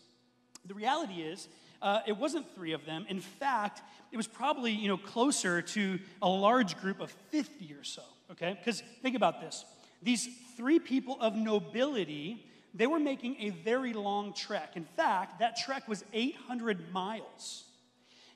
The 0.67 0.75
reality 0.75 1.21
is, 1.23 1.49
uh, 1.83 2.01
it 2.07 2.17
wasn't 2.17 2.47
three 2.55 2.73
of 2.73 2.87
them. 2.87 3.05
In 3.09 3.21
fact, 3.21 3.83
it 4.11 4.17
was 4.17 4.27
probably 4.27 4.73
you 4.73 4.89
know 4.89 4.97
closer 4.97 5.61
to 5.61 5.99
a 6.23 6.29
large 6.29 6.79
group 6.81 7.01
of 7.01 7.11
50 7.31 7.75
or 7.75 7.85
so. 7.85 8.03
Okay, 8.31 8.57
because 8.59 8.83
think 9.03 9.17
about 9.17 9.41
this: 9.41 9.65
these 10.03 10.29
three 10.57 10.79
people 10.79 11.19
of 11.21 11.35
nobility, 11.35 12.47
they 12.73 12.87
were 12.87 13.01
making 13.01 13.37
a 13.41 13.51
very 13.51 13.93
long 13.93 14.33
trek. 14.33 14.73
In 14.77 14.85
fact, 14.97 15.41
that 15.41 15.57
trek 15.57 15.89
was 15.89 16.05
800 16.13 16.93
miles. 16.93 17.65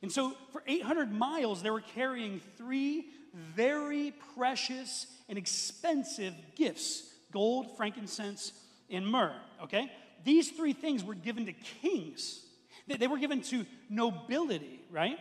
And 0.02 0.12
so, 0.12 0.34
for 0.52 0.62
800 0.66 1.10
miles, 1.12 1.62
they 1.62 1.70
were 1.70 1.80
carrying 1.80 2.40
three 2.58 3.06
very 3.32 4.12
precious 4.34 5.06
and 5.28 5.38
expensive 5.38 6.34
gifts 6.54 7.12
gold, 7.32 7.76
frankincense, 7.76 8.52
and 8.88 9.06
myrrh. 9.06 9.36
Okay? 9.62 9.90
These 10.24 10.52
three 10.52 10.72
things 10.72 11.04
were 11.04 11.14
given 11.14 11.46
to 11.46 11.52
kings. 11.52 12.45
They 12.86 13.06
were 13.06 13.18
given 13.18 13.42
to 13.42 13.66
nobility, 13.90 14.80
right? 14.90 15.18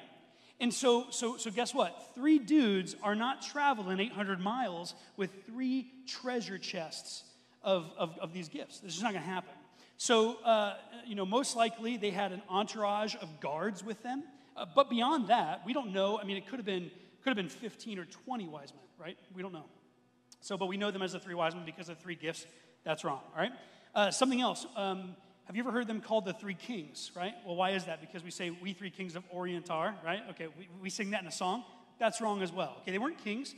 And 0.60 0.74
so, 0.74 1.08
so, 1.10 1.38
so 1.38 1.52
guess 1.52 1.74
what? 1.74 2.12
Three 2.16 2.40
dudes 2.40 2.96
are 3.04 3.16
not 3.16 3.42
traveling 3.42 4.00
800 4.00 4.40
miles 4.40 4.96
with 5.18 5.32
three 5.46 5.92
treasure 6.08 6.58
chests 6.58 7.24
of, 7.62 7.92
of, 7.98 8.18
of 8.20 8.32
these 8.32 8.48
gifts. 8.48 8.80
This 8.80 8.96
is 8.96 9.02
not 9.02 9.12
going 9.12 9.24
to 9.24 9.30
happen. 9.30 9.54
So, 9.98 10.36
uh, 10.44 10.76
you 11.06 11.16
know, 11.16 11.26
most 11.26 11.56
likely 11.56 11.98
they 11.98 12.12
had 12.12 12.32
an 12.32 12.42
entourage 12.50 13.16
of 13.22 13.40
guards 13.40 13.84
with 13.84 14.02
them. 14.04 14.24
Uh, 14.56 14.66
but 14.74 14.90
beyond 14.90 15.28
that, 15.28 15.62
we 15.66 15.74
don't 15.74 15.92
know. 15.92 16.20
I 16.20 16.24
mean, 16.24 16.38
it 16.38 16.48
could 16.48 16.60
have 16.60 16.66
been 16.66 16.92
could 17.26 17.32
have 17.32 17.38
been 17.38 17.50
15 17.50 17.98
or 17.98 18.06
20 18.06 18.48
wise 18.48 18.72
men, 18.72 18.84
right? 19.00 19.18
We 19.34 19.42
don't 19.42 19.52
know. 19.52 19.66
So, 20.42 20.58
but 20.58 20.68
we 20.68 20.78
know 20.78 20.92
them 20.92 21.02
as 21.02 21.14
the 21.14 21.20
three 21.20 21.34
wise 21.34 21.56
men 21.56 21.66
because 21.66 21.90
of 21.90 21.98
three 21.98 22.14
gifts. 22.14 22.46
That's 22.84 23.04
wrong, 23.04 23.22
all 23.34 23.42
right? 23.42 23.52
Uh, 23.96 24.12
something 24.12 24.42
else. 24.42 24.68
Um, 24.76 25.16
have 25.46 25.56
you 25.56 25.62
ever 25.62 25.72
heard 25.72 25.88
them 25.88 26.02
called 26.02 26.26
the 26.26 26.34
three 26.34 26.56
kings, 26.56 27.12
right? 27.16 27.34
Well, 27.46 27.56
why 27.56 27.72
is 27.72 27.86
that? 27.86 28.02
Because 28.02 28.24
we 28.24 28.32
say, 28.32 28.50
we 28.50 28.74
three 28.74 28.90
kings 28.90 29.16
of 29.16 29.24
Orient 29.30 29.70
are, 29.70 29.96
right? 30.04 30.22
Okay, 30.32 30.48
we, 30.58 30.68
we 30.82 30.90
sing 30.90 31.12
that 31.12 31.22
in 31.22 31.28
a 31.28 31.32
song. 31.32 31.64
That's 32.00 32.20
wrong 32.20 32.42
as 32.42 32.52
well. 32.52 32.78
Okay, 32.82 32.92
they 32.92 32.98
weren't 32.98 33.24
kings. 33.24 33.54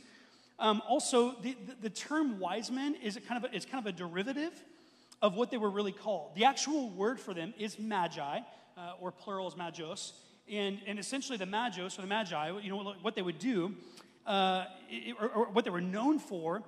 Um, 0.58 0.82
also, 0.86 1.36
the, 1.40 1.56
the, 1.66 1.74
the, 1.82 1.90
term 1.90 2.40
wise 2.40 2.70
men 2.70 2.94
is 2.96 3.18
kind 3.28 3.42
of 3.42 3.50
a, 3.50 3.56
it's 3.56 3.64
kind 3.64 3.86
of 3.86 3.94
a 3.94 3.96
derivative 3.96 4.52
of 5.22 5.34
what 5.34 5.50
they 5.50 5.56
were 5.56 5.70
really 5.70 5.92
called. 5.92 6.34
The 6.34 6.44
actual 6.44 6.90
word 6.90 7.18
for 7.20 7.32
them 7.32 7.54
is 7.58 7.78
magi, 7.78 8.40
uh, 8.76 8.92
or 9.00 9.10
plural 9.10 9.48
is 9.48 9.54
magos. 9.54 10.12
And, 10.50 10.80
and 10.86 10.98
essentially, 10.98 11.38
the 11.38 11.46
magos, 11.46 11.98
or 11.98 12.02
the 12.02 12.08
magi, 12.08 12.58
you 12.60 12.70
know, 12.70 12.94
what 13.02 13.14
they 13.14 13.22
would 13.22 13.38
do, 13.38 13.74
uh, 14.26 14.64
or, 15.20 15.28
or, 15.28 15.44
what 15.50 15.64
they 15.64 15.70
were 15.70 15.80
known 15.80 16.18
for, 16.18 16.62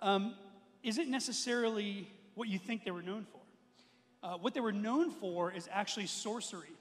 um, 0.00 0.34
isn't 0.82 1.08
necessarily 1.08 2.08
what 2.34 2.48
you 2.48 2.58
think 2.58 2.84
they 2.84 2.90
were 2.90 3.02
known 3.02 3.26
for. 3.30 3.35
Uh, 4.26 4.36
what 4.38 4.54
they 4.54 4.60
were 4.60 4.72
known 4.72 5.08
for 5.08 5.52
is 5.52 5.68
actually 5.70 6.06
sorcery. 6.06 6.74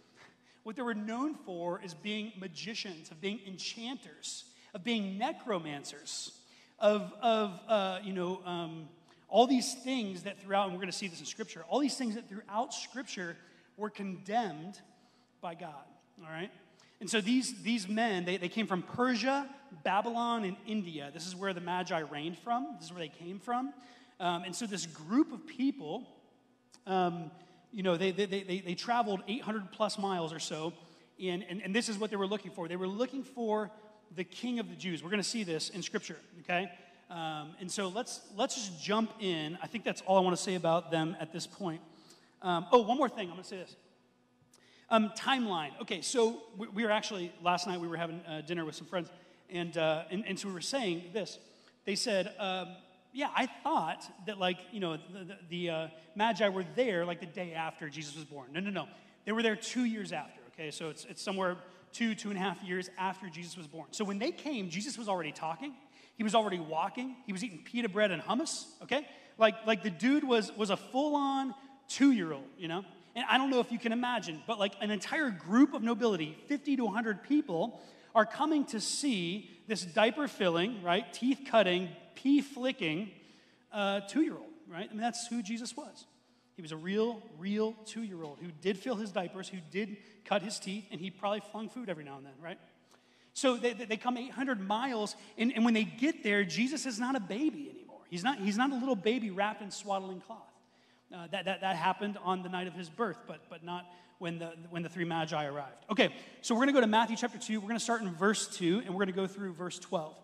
What 0.63 0.75
they 0.75 0.81
were 0.81 0.95
known 0.95 1.35
for 1.35 1.79
is 1.83 1.93
being 1.93 2.31
magicians, 2.39 3.11
of 3.11 3.21
being 3.21 3.39
enchanters, 3.45 4.45
of 4.73 4.83
being 4.83 5.19
necromancers, 5.19 6.31
of, 6.79 7.13
of 7.21 7.59
uh, 7.67 7.99
you 8.03 8.13
know, 8.13 8.41
um, 8.45 8.89
all 9.29 9.45
these 9.45 9.75
things 9.75 10.23
that 10.23 10.41
throughout, 10.41 10.63
and 10.63 10.73
we're 10.73 10.79
going 10.79 10.91
to 10.91 10.97
see 10.97 11.07
this 11.07 11.19
in 11.19 11.27
Scripture, 11.27 11.63
all 11.69 11.79
these 11.79 11.95
things 11.95 12.15
that 12.15 12.27
throughout 12.27 12.73
Scripture 12.73 13.37
were 13.77 13.91
condemned 13.91 14.81
by 15.39 15.53
God, 15.53 15.85
all 16.23 16.31
right? 16.31 16.49
And 16.99 17.07
so 17.07 17.21
these, 17.21 17.61
these 17.61 17.87
men, 17.87 18.25
they, 18.25 18.37
they 18.37 18.49
came 18.49 18.65
from 18.65 18.81
Persia, 18.81 19.47
Babylon, 19.83 20.45
and 20.45 20.57
India. 20.65 21.11
This 21.13 21.27
is 21.27 21.35
where 21.35 21.53
the 21.53 21.61
Magi 21.61 21.99
reigned 21.99 22.39
from. 22.39 22.69
This 22.79 22.85
is 22.85 22.91
where 22.91 23.01
they 23.01 23.13
came 23.23 23.39
from. 23.39 23.71
Um, 24.19 24.45
and 24.45 24.55
so 24.55 24.65
this 24.65 24.87
group 24.87 25.31
of 25.31 25.45
people, 25.45 26.07
um, 26.87 27.31
you 27.71 27.83
know, 27.83 27.97
they, 27.97 28.11
they, 28.11 28.25
they, 28.25 28.63
they 28.65 28.75
traveled 28.75 29.21
800 29.27 29.71
plus 29.71 29.97
miles 29.97 30.31
or 30.31 30.39
so. 30.39 30.73
And, 31.21 31.45
and, 31.49 31.61
and 31.61 31.75
this 31.75 31.89
is 31.89 31.97
what 31.97 32.09
they 32.09 32.15
were 32.15 32.27
looking 32.27 32.51
for. 32.51 32.67
They 32.67 32.75
were 32.75 32.87
looking 32.87 33.23
for 33.23 33.71
the 34.15 34.23
king 34.23 34.59
of 34.59 34.69
the 34.69 34.75
Jews. 34.75 35.03
We're 35.03 35.09
going 35.09 35.21
to 35.21 35.27
see 35.27 35.43
this 35.43 35.69
in 35.69 35.81
Scripture, 35.81 36.17
okay? 36.41 36.71
Um, 37.09 37.55
and 37.59 37.69
so 37.69 37.87
let's, 37.89 38.21
let's 38.35 38.55
just 38.55 38.81
jump 38.81 39.11
in. 39.19 39.57
I 39.61 39.67
think 39.67 39.83
that's 39.83 40.01
all 40.01 40.17
I 40.17 40.21
want 40.21 40.35
to 40.35 40.41
say 40.41 40.55
about 40.55 40.91
them 40.91 41.15
at 41.19 41.31
this 41.31 41.45
point. 41.45 41.81
Um, 42.41 42.65
oh, 42.71 42.81
one 42.81 42.97
more 42.97 43.09
thing. 43.09 43.27
I'm 43.27 43.33
going 43.33 43.43
to 43.43 43.47
say 43.47 43.57
this. 43.57 43.75
Um, 44.89 45.11
timeline. 45.17 45.71
Okay, 45.81 46.01
so 46.01 46.43
we, 46.57 46.67
we, 46.67 46.83
were 46.83 46.91
actually, 46.91 47.31
last 47.41 47.67
night 47.67 47.79
we 47.79 47.87
were 47.87 47.97
having 47.97 48.21
uh, 48.21 48.41
dinner 48.41 48.65
with 48.65 48.75
some 48.75 48.87
friends, 48.87 49.09
and, 49.49 49.75
uh, 49.77 50.03
and, 50.11 50.23
and, 50.27 50.39
so 50.39 50.47
we 50.47 50.53
were 50.53 50.61
saying 50.61 51.05
this. 51.11 51.39
They 51.85 51.95
said, 51.95 52.33
um, 52.39 52.67
yeah, 53.15 53.29
I 53.33 53.45
thought 53.45 54.03
that, 54.27 54.37
like, 54.39 54.57
you 54.73 54.81
know, 54.81 54.97
the, 54.97 55.19
the, 55.23 55.37
the 55.49 55.69
uh, 55.69 55.87
Magi 56.15 56.49
were 56.49 56.65
there 56.75 57.05
like 57.05 57.21
the 57.21 57.25
day 57.25 57.53
after 57.53 57.87
Jesus 57.87 58.13
was 58.13 58.25
born. 58.25 58.49
No, 58.51 58.59
no, 58.59 58.69
no. 58.69 58.87
They 59.23 59.31
were 59.31 59.41
there 59.41 59.55
two 59.55 59.85
years 59.85 60.11
after, 60.11 60.41
okay? 60.49 60.69
So 60.69 60.89
it's, 60.89 61.05
it's 61.05 61.21
somewhere 61.21 61.55
two, 61.93 62.13
two 62.13 62.29
and 62.29 62.37
a 62.37 62.41
half 62.41 62.61
years 62.61 62.89
after 62.97 63.29
Jesus 63.29 63.55
was 63.55 63.67
born. 63.67 63.87
So 63.91 64.03
when 64.03 64.19
they 64.19 64.31
came, 64.31 64.69
Jesus 64.69 64.97
was 64.97 65.07
already 65.07 65.31
talking. 65.31 65.73
He 66.17 66.23
was 66.23 66.35
already 66.35 66.59
walking. 66.59 67.15
He 67.25 67.31
was 67.31 67.41
eating 67.41 67.61
pita 67.63 67.87
bread 67.87 68.11
and 68.11 68.21
hummus, 68.21 68.65
okay? 68.83 69.07
Like, 69.37 69.65
like 69.65 69.81
the 69.81 69.89
dude 69.89 70.25
was, 70.25 70.51
was 70.57 70.69
a 70.69 70.77
full 70.77 71.15
on 71.15 71.55
two 71.87 72.11
year 72.11 72.33
old, 72.33 72.43
you 72.57 72.67
know? 72.67 72.83
And 73.15 73.25
I 73.29 73.37
don't 73.37 73.49
know 73.49 73.61
if 73.61 73.71
you 73.71 73.79
can 73.79 73.93
imagine, 73.93 74.43
but 74.45 74.59
like 74.59 74.73
an 74.81 74.91
entire 74.91 75.29
group 75.29 75.73
of 75.73 75.81
nobility, 75.81 76.37
50 76.47 76.75
to 76.75 76.83
100 76.83 77.23
people, 77.23 77.81
are 78.13 78.25
coming 78.25 78.65
to 78.65 78.81
see 78.81 79.49
this 79.67 79.83
diaper 79.83 80.27
filling, 80.27 80.83
right? 80.83 81.11
Teeth 81.13 81.41
cutting, 81.49 81.89
pee 82.15 82.41
flicking 82.41 83.11
uh, 83.71 84.01
two 84.01 84.21
year 84.21 84.33
old, 84.33 84.53
right? 84.69 84.87
I 84.89 84.93
mean, 84.93 85.01
that's 85.01 85.27
who 85.27 85.41
Jesus 85.41 85.75
was. 85.75 86.05
He 86.55 86.61
was 86.61 86.71
a 86.71 86.77
real, 86.77 87.21
real 87.37 87.75
two 87.85 88.03
year 88.03 88.23
old 88.23 88.39
who 88.41 88.47
did 88.61 88.77
fill 88.77 88.95
his 88.95 89.11
diapers, 89.11 89.49
who 89.49 89.57
did 89.71 89.97
cut 90.23 90.41
his 90.41 90.57
teeth, 90.59 90.85
and 90.91 91.01
he 91.01 91.11
probably 91.11 91.41
flung 91.51 91.69
food 91.69 91.89
every 91.89 92.03
now 92.03 92.17
and 92.17 92.25
then, 92.25 92.33
right? 92.41 92.57
So 93.33 93.57
they, 93.57 93.73
they 93.73 93.97
come 93.97 94.17
800 94.17 94.65
miles, 94.65 95.15
and, 95.37 95.51
and 95.53 95.65
when 95.65 95.73
they 95.73 95.83
get 95.83 96.23
there, 96.23 96.45
Jesus 96.45 96.85
is 96.85 96.99
not 96.99 97.17
a 97.17 97.19
baby 97.19 97.69
anymore. 97.69 97.99
He's 98.09 98.23
not, 98.23 98.39
he's 98.39 98.55
not 98.55 98.71
a 98.71 98.75
little 98.75 98.95
baby 98.95 99.29
wrapped 99.29 99.61
in 99.61 99.71
swaddling 99.71 100.21
cloth. 100.21 100.39
Uh, 101.13 101.27
that, 101.31 101.45
that, 101.45 101.61
that 101.61 101.75
happened 101.75 102.17
on 102.23 102.43
the 102.43 102.49
night 102.49 102.67
of 102.67 102.73
his 102.73 102.89
birth, 102.89 103.17
but, 103.27 103.41
but 103.49 103.63
not 103.63 103.85
when 104.19 104.39
the, 104.39 104.53
when 104.69 104.83
the 104.83 104.89
three 104.89 105.03
magi 105.03 105.45
arrived. 105.45 105.85
Okay, 105.91 106.15
so 106.41 106.55
we're 106.55 106.59
going 106.59 106.67
to 106.69 106.73
go 106.73 106.81
to 106.81 106.87
Matthew 106.87 107.17
chapter 107.17 107.37
2. 107.37 107.59
We're 107.59 107.67
going 107.67 107.77
to 107.77 107.83
start 107.83 108.01
in 108.01 108.13
verse 108.13 108.47
2, 108.55 108.83
and 108.85 108.89
we're 108.89 109.05
going 109.05 109.07
to 109.07 109.13
go 109.13 109.27
through 109.27 109.53
verse 109.53 109.77
12. 109.79 110.15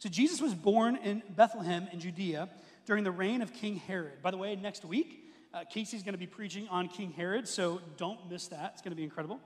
So 0.00 0.08
Jesus 0.08 0.40
was 0.40 0.54
born 0.54 0.96
in 0.96 1.22
Bethlehem 1.28 1.86
in 1.92 2.00
Judea 2.00 2.48
during 2.86 3.04
the 3.04 3.10
reign 3.10 3.42
of 3.42 3.52
King 3.52 3.76
Herod. 3.76 4.22
By 4.22 4.30
the 4.30 4.38
way, 4.38 4.56
next 4.56 4.82
week, 4.82 5.30
uh, 5.52 5.64
Casey's 5.70 6.02
going 6.02 6.14
to 6.14 6.18
be 6.18 6.26
preaching 6.26 6.66
on 6.68 6.88
King 6.88 7.10
Herod, 7.12 7.46
so 7.46 7.82
don't 7.98 8.30
miss 8.30 8.48
that. 8.48 8.70
It's 8.72 8.80
going 8.80 8.92
to 8.92 8.96
be 8.96 9.04
incredible. 9.04 9.40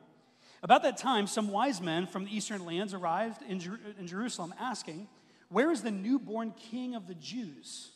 About 0.62 0.84
that 0.84 0.96
time, 0.96 1.26
some 1.26 1.48
wise 1.48 1.80
men 1.80 2.06
from 2.06 2.24
the 2.24 2.34
eastern 2.34 2.64
lands 2.64 2.94
arrived 2.94 3.42
in, 3.48 3.58
Jer- 3.58 3.80
in 3.98 4.06
Jerusalem 4.06 4.54
asking, 4.60 5.08
Where 5.48 5.72
is 5.72 5.82
the 5.82 5.90
newborn 5.90 6.52
king 6.52 6.94
of 6.94 7.08
the 7.08 7.16
Jews? 7.16 7.90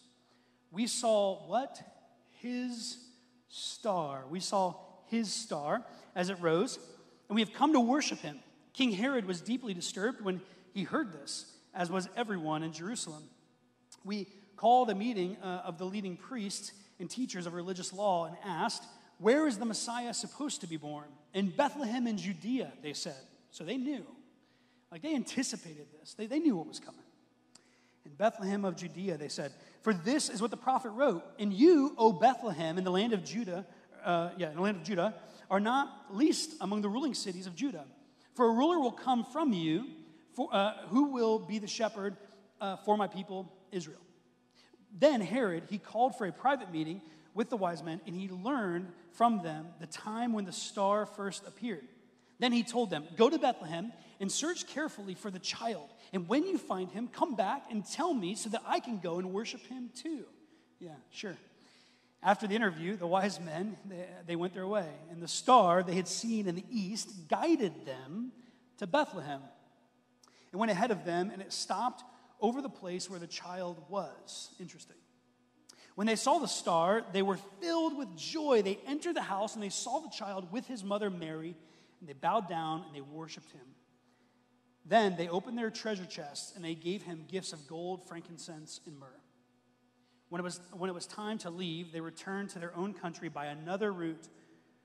We 0.72 0.88
saw 0.88 1.46
what? 1.46 1.80
His 2.40 2.98
star. 3.46 4.24
We 4.28 4.40
saw 4.40 4.74
his 5.06 5.32
star 5.32 5.84
as 6.16 6.28
it 6.28 6.40
rose, 6.40 6.76
and 7.28 7.36
we 7.36 7.40
have 7.40 7.52
come 7.52 7.72
to 7.74 7.80
worship 7.80 8.18
him. 8.18 8.40
King 8.72 8.90
Herod 8.90 9.26
was 9.26 9.40
deeply 9.40 9.74
disturbed 9.74 10.22
when 10.22 10.40
he 10.74 10.82
heard 10.82 11.12
this, 11.12 11.54
as 11.78 11.90
was 11.90 12.08
everyone 12.16 12.64
in 12.64 12.72
Jerusalem. 12.72 13.22
We 14.04 14.26
called 14.56 14.90
a 14.90 14.94
meeting 14.94 15.36
uh, 15.42 15.62
of 15.64 15.78
the 15.78 15.84
leading 15.84 16.16
priests 16.16 16.72
and 16.98 17.08
teachers 17.08 17.46
of 17.46 17.54
religious 17.54 17.92
law 17.92 18.26
and 18.26 18.36
asked, 18.44 18.82
Where 19.18 19.46
is 19.46 19.58
the 19.58 19.64
Messiah 19.64 20.12
supposed 20.12 20.60
to 20.62 20.66
be 20.66 20.76
born? 20.76 21.06
In 21.32 21.50
Bethlehem 21.50 22.08
in 22.08 22.18
Judea, 22.18 22.72
they 22.82 22.92
said. 22.92 23.16
So 23.52 23.62
they 23.62 23.76
knew. 23.76 24.04
Like 24.90 25.02
they 25.02 25.14
anticipated 25.14 25.86
this, 25.98 26.14
they, 26.14 26.26
they 26.26 26.40
knew 26.40 26.56
what 26.56 26.66
was 26.66 26.80
coming. 26.80 27.00
In 28.04 28.12
Bethlehem 28.12 28.64
of 28.64 28.74
Judea, 28.74 29.16
they 29.16 29.28
said, 29.28 29.52
For 29.82 29.94
this 29.94 30.28
is 30.30 30.42
what 30.42 30.50
the 30.50 30.56
prophet 30.56 30.90
wrote. 30.90 31.24
And 31.38 31.52
you, 31.52 31.94
O 31.96 32.12
Bethlehem, 32.12 32.76
in 32.78 32.84
the 32.84 32.90
land 32.90 33.12
of 33.12 33.24
Judah, 33.24 33.64
uh, 34.04 34.30
yeah, 34.36 34.48
in 34.50 34.56
the 34.56 34.62
land 34.62 34.78
of 34.78 34.82
Judah, 34.82 35.14
are 35.48 35.60
not 35.60 36.06
least 36.10 36.54
among 36.60 36.82
the 36.82 36.88
ruling 36.88 37.14
cities 37.14 37.46
of 37.46 37.54
Judah. 37.54 37.84
For 38.34 38.46
a 38.46 38.52
ruler 38.52 38.80
will 38.80 38.92
come 38.92 39.24
from 39.24 39.52
you, 39.52 39.84
for, 40.38 40.48
uh, 40.52 40.74
who 40.90 41.06
will 41.06 41.40
be 41.40 41.58
the 41.58 41.66
shepherd 41.66 42.16
uh, 42.60 42.76
for 42.76 42.96
my 42.96 43.08
people 43.08 43.52
Israel. 43.72 43.98
Then 44.96 45.20
Herod, 45.20 45.64
he 45.68 45.78
called 45.78 46.16
for 46.16 46.26
a 46.26 46.32
private 46.32 46.70
meeting 46.72 47.02
with 47.34 47.50
the 47.50 47.56
wise 47.56 47.82
men, 47.82 48.00
and 48.06 48.14
he 48.14 48.28
learned 48.28 48.92
from 49.14 49.42
them 49.42 49.66
the 49.80 49.88
time 49.88 50.32
when 50.32 50.44
the 50.44 50.52
star 50.52 51.06
first 51.06 51.44
appeared. 51.44 51.84
Then 52.38 52.52
he 52.52 52.62
told 52.62 52.88
them, 52.88 53.04
Go 53.16 53.28
to 53.28 53.36
Bethlehem 53.36 53.92
and 54.20 54.30
search 54.30 54.68
carefully 54.68 55.14
for 55.16 55.28
the 55.28 55.40
child. 55.40 55.88
And 56.12 56.28
when 56.28 56.46
you 56.46 56.56
find 56.56 56.88
him, 56.88 57.08
come 57.08 57.34
back 57.34 57.64
and 57.68 57.84
tell 57.84 58.14
me 58.14 58.36
so 58.36 58.48
that 58.50 58.62
I 58.64 58.78
can 58.78 59.00
go 59.00 59.18
and 59.18 59.32
worship 59.32 59.66
him 59.66 59.90
too. 59.92 60.24
Yeah, 60.78 60.94
sure. 61.10 61.36
After 62.22 62.46
the 62.46 62.54
interview, 62.54 62.96
the 62.96 63.08
wise 63.08 63.40
men, 63.40 63.76
they, 63.88 64.06
they 64.28 64.36
went 64.36 64.54
their 64.54 64.68
way. 64.68 64.88
And 65.10 65.20
the 65.20 65.28
star 65.28 65.82
they 65.82 65.96
had 65.96 66.06
seen 66.06 66.46
in 66.46 66.54
the 66.54 66.64
east 66.70 67.28
guided 67.28 67.84
them 67.84 68.30
to 68.78 68.86
Bethlehem. 68.86 69.40
It 70.52 70.56
went 70.56 70.70
ahead 70.70 70.90
of 70.90 71.04
them 71.04 71.30
and 71.30 71.42
it 71.42 71.52
stopped 71.52 72.04
over 72.40 72.62
the 72.62 72.68
place 72.68 73.10
where 73.10 73.18
the 73.18 73.26
child 73.26 73.82
was. 73.88 74.50
Interesting. 74.60 74.96
When 75.94 76.06
they 76.06 76.16
saw 76.16 76.38
the 76.38 76.46
star, 76.46 77.04
they 77.12 77.22
were 77.22 77.38
filled 77.60 77.98
with 77.98 78.16
joy. 78.16 78.62
They 78.62 78.78
entered 78.86 79.16
the 79.16 79.22
house 79.22 79.54
and 79.54 79.62
they 79.62 79.68
saw 79.68 79.98
the 79.98 80.10
child 80.10 80.52
with 80.52 80.64
his 80.66 80.84
mother 80.84 81.10
Mary, 81.10 81.56
and 81.98 82.08
they 82.08 82.12
bowed 82.12 82.48
down 82.48 82.84
and 82.86 82.94
they 82.94 83.00
worshiped 83.00 83.50
him. 83.50 83.66
Then 84.86 85.16
they 85.16 85.28
opened 85.28 85.58
their 85.58 85.70
treasure 85.70 86.06
chests 86.06 86.54
and 86.54 86.64
they 86.64 86.76
gave 86.76 87.02
him 87.02 87.24
gifts 87.28 87.52
of 87.52 87.66
gold, 87.66 88.06
frankincense, 88.06 88.80
and 88.86 88.96
myrrh. 88.96 89.08
When 90.28 90.40
it, 90.40 90.44
was, 90.44 90.60
when 90.72 90.88
it 90.88 90.94
was 90.94 91.06
time 91.06 91.36
to 91.38 91.50
leave, 91.50 91.90
they 91.90 92.00
returned 92.00 92.50
to 92.50 92.60
their 92.60 92.76
own 92.76 92.94
country 92.94 93.28
by 93.28 93.46
another 93.46 93.92
route, 93.92 94.28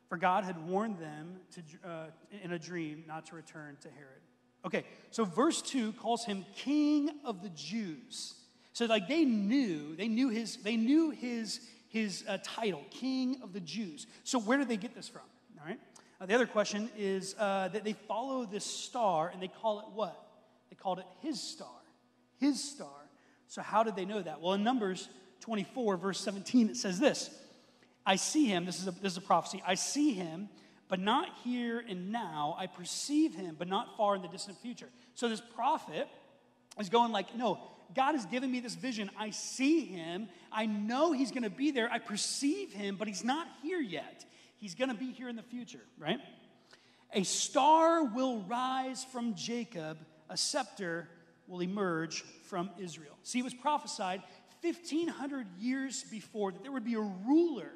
for 0.09 0.17
God 0.17 0.45
had 0.45 0.67
warned 0.67 0.97
them 0.97 1.35
to, 1.51 1.87
uh, 1.87 2.05
in 2.43 2.53
a 2.53 2.59
dream 2.59 3.03
not 3.07 3.27
to 3.27 3.35
return 3.35 3.77
to 3.81 3.89
Herod. 3.89 4.22
Okay, 4.65 4.85
so 5.11 5.25
verse 5.25 5.61
2 5.61 5.93
calls 5.93 6.25
him 6.25 6.45
King 6.55 7.09
of 7.25 7.41
the 7.43 7.49
Jews. 7.49 8.35
So 8.71 8.85
like 8.85 9.07
they 9.07 9.25
knew, 9.25 9.95
they 9.95 10.07
knew 10.07 10.29
his, 10.29 10.57
they 10.57 10.77
knew 10.77 11.11
his, 11.11 11.59
his 11.89 12.23
uh, 12.27 12.37
title, 12.43 12.83
King 12.89 13.37
of 13.43 13.53
the 13.53 13.59
Jews. 13.59 14.07
So 14.23 14.39
where 14.39 14.57
did 14.57 14.69
they 14.69 14.77
get 14.77 14.95
this 14.95 15.07
from? 15.07 15.21
All 15.59 15.67
right. 15.67 15.79
Uh, 16.19 16.25
the 16.25 16.33
other 16.33 16.47
question 16.47 16.89
is 16.97 17.35
uh, 17.37 17.67
that 17.69 17.83
they 17.83 17.93
follow 17.93 18.45
this 18.45 18.65
star 18.65 19.29
and 19.29 19.41
they 19.41 19.49
call 19.49 19.79
it 19.79 19.85
what? 19.93 20.17
They 20.69 20.75
called 20.75 20.99
it 20.99 21.05
his 21.21 21.41
star. 21.41 21.67
His 22.39 22.63
star. 22.63 22.87
So 23.47 23.61
how 23.61 23.83
did 23.83 23.95
they 23.95 24.05
know 24.05 24.21
that? 24.21 24.41
Well, 24.41 24.53
in 24.53 24.63
Numbers 24.63 25.09
24, 25.41 25.97
verse 25.97 26.19
17, 26.21 26.69
it 26.69 26.77
says 26.77 26.99
this 26.99 27.29
I 28.05 28.15
see 28.15 28.45
him, 28.45 28.65
this 28.65 28.79
is 28.79 28.87
a, 28.87 28.91
this 28.91 29.11
is 29.11 29.17
a 29.17 29.21
prophecy, 29.21 29.61
I 29.67 29.75
see 29.75 30.13
him 30.13 30.49
but 30.89 30.99
not 30.99 31.29
here 31.43 31.83
and 31.87 32.11
now. 32.11 32.55
I 32.57 32.67
perceive 32.67 33.33
him, 33.33 33.55
but 33.57 33.67
not 33.67 33.97
far 33.97 34.15
in 34.15 34.21
the 34.21 34.27
distant 34.27 34.57
future. 34.59 34.89
So 35.15 35.29
this 35.29 35.41
prophet 35.41 36.07
is 36.79 36.89
going 36.89 37.11
like, 37.11 37.35
no, 37.35 37.59
God 37.95 38.13
has 38.13 38.25
given 38.25 38.51
me 38.51 38.59
this 38.59 38.75
vision. 38.75 39.09
I 39.17 39.29
see 39.29 39.85
him. 39.85 40.27
I 40.51 40.65
know 40.65 41.11
he's 41.11 41.31
going 41.31 41.43
to 41.43 41.49
be 41.49 41.71
there. 41.71 41.91
I 41.91 41.99
perceive 41.99 42.73
him, 42.73 42.95
but 42.95 43.07
he's 43.07 43.23
not 43.23 43.47
here 43.61 43.79
yet. 43.79 44.25
He's 44.57 44.75
going 44.75 44.89
to 44.89 44.95
be 44.95 45.11
here 45.11 45.29
in 45.29 45.35
the 45.35 45.43
future, 45.43 45.81
right? 45.97 46.19
A 47.13 47.23
star 47.23 48.05
will 48.05 48.41
rise 48.41 49.05
from 49.11 49.35
Jacob, 49.35 49.99
a 50.29 50.37
scepter 50.37 51.09
will 51.47 51.61
emerge 51.61 52.23
from 52.45 52.69
Israel. 52.79 53.15
See, 53.23 53.39
it 53.39 53.43
was 53.43 53.53
prophesied 53.53 54.23
1,500 54.61 55.45
years 55.59 56.05
before 56.09 56.53
that 56.53 56.63
there 56.63 56.71
would 56.71 56.85
be 56.85 56.95
a 56.95 57.01
ruler 57.01 57.71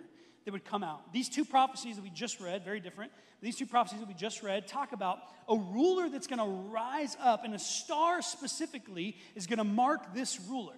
that 0.47 0.53
would 0.53 0.63
come 0.63 0.81
out. 0.81 1.11
These 1.11 1.27
two 1.27 1.43
prophecies 1.43 1.97
that 1.97 2.03
we 2.03 2.09
just 2.09 2.39
read, 2.39 2.63
very 2.63 2.79
different, 2.79 3.11
these 3.41 3.57
two 3.57 3.65
prophecies 3.65 3.99
that 3.99 4.07
we 4.07 4.13
just 4.13 4.41
read 4.41 4.65
talk 4.65 4.93
about 4.93 5.19
a 5.49 5.57
ruler 5.57 6.07
that's 6.07 6.25
going 6.25 6.39
to 6.39 6.71
rise 6.71 7.17
up, 7.21 7.43
and 7.43 7.53
a 7.53 7.59
star 7.59 8.21
specifically 8.21 9.17
is 9.35 9.45
going 9.45 9.57
to 9.57 9.65
mark 9.65 10.13
this 10.15 10.39
ruler. 10.49 10.75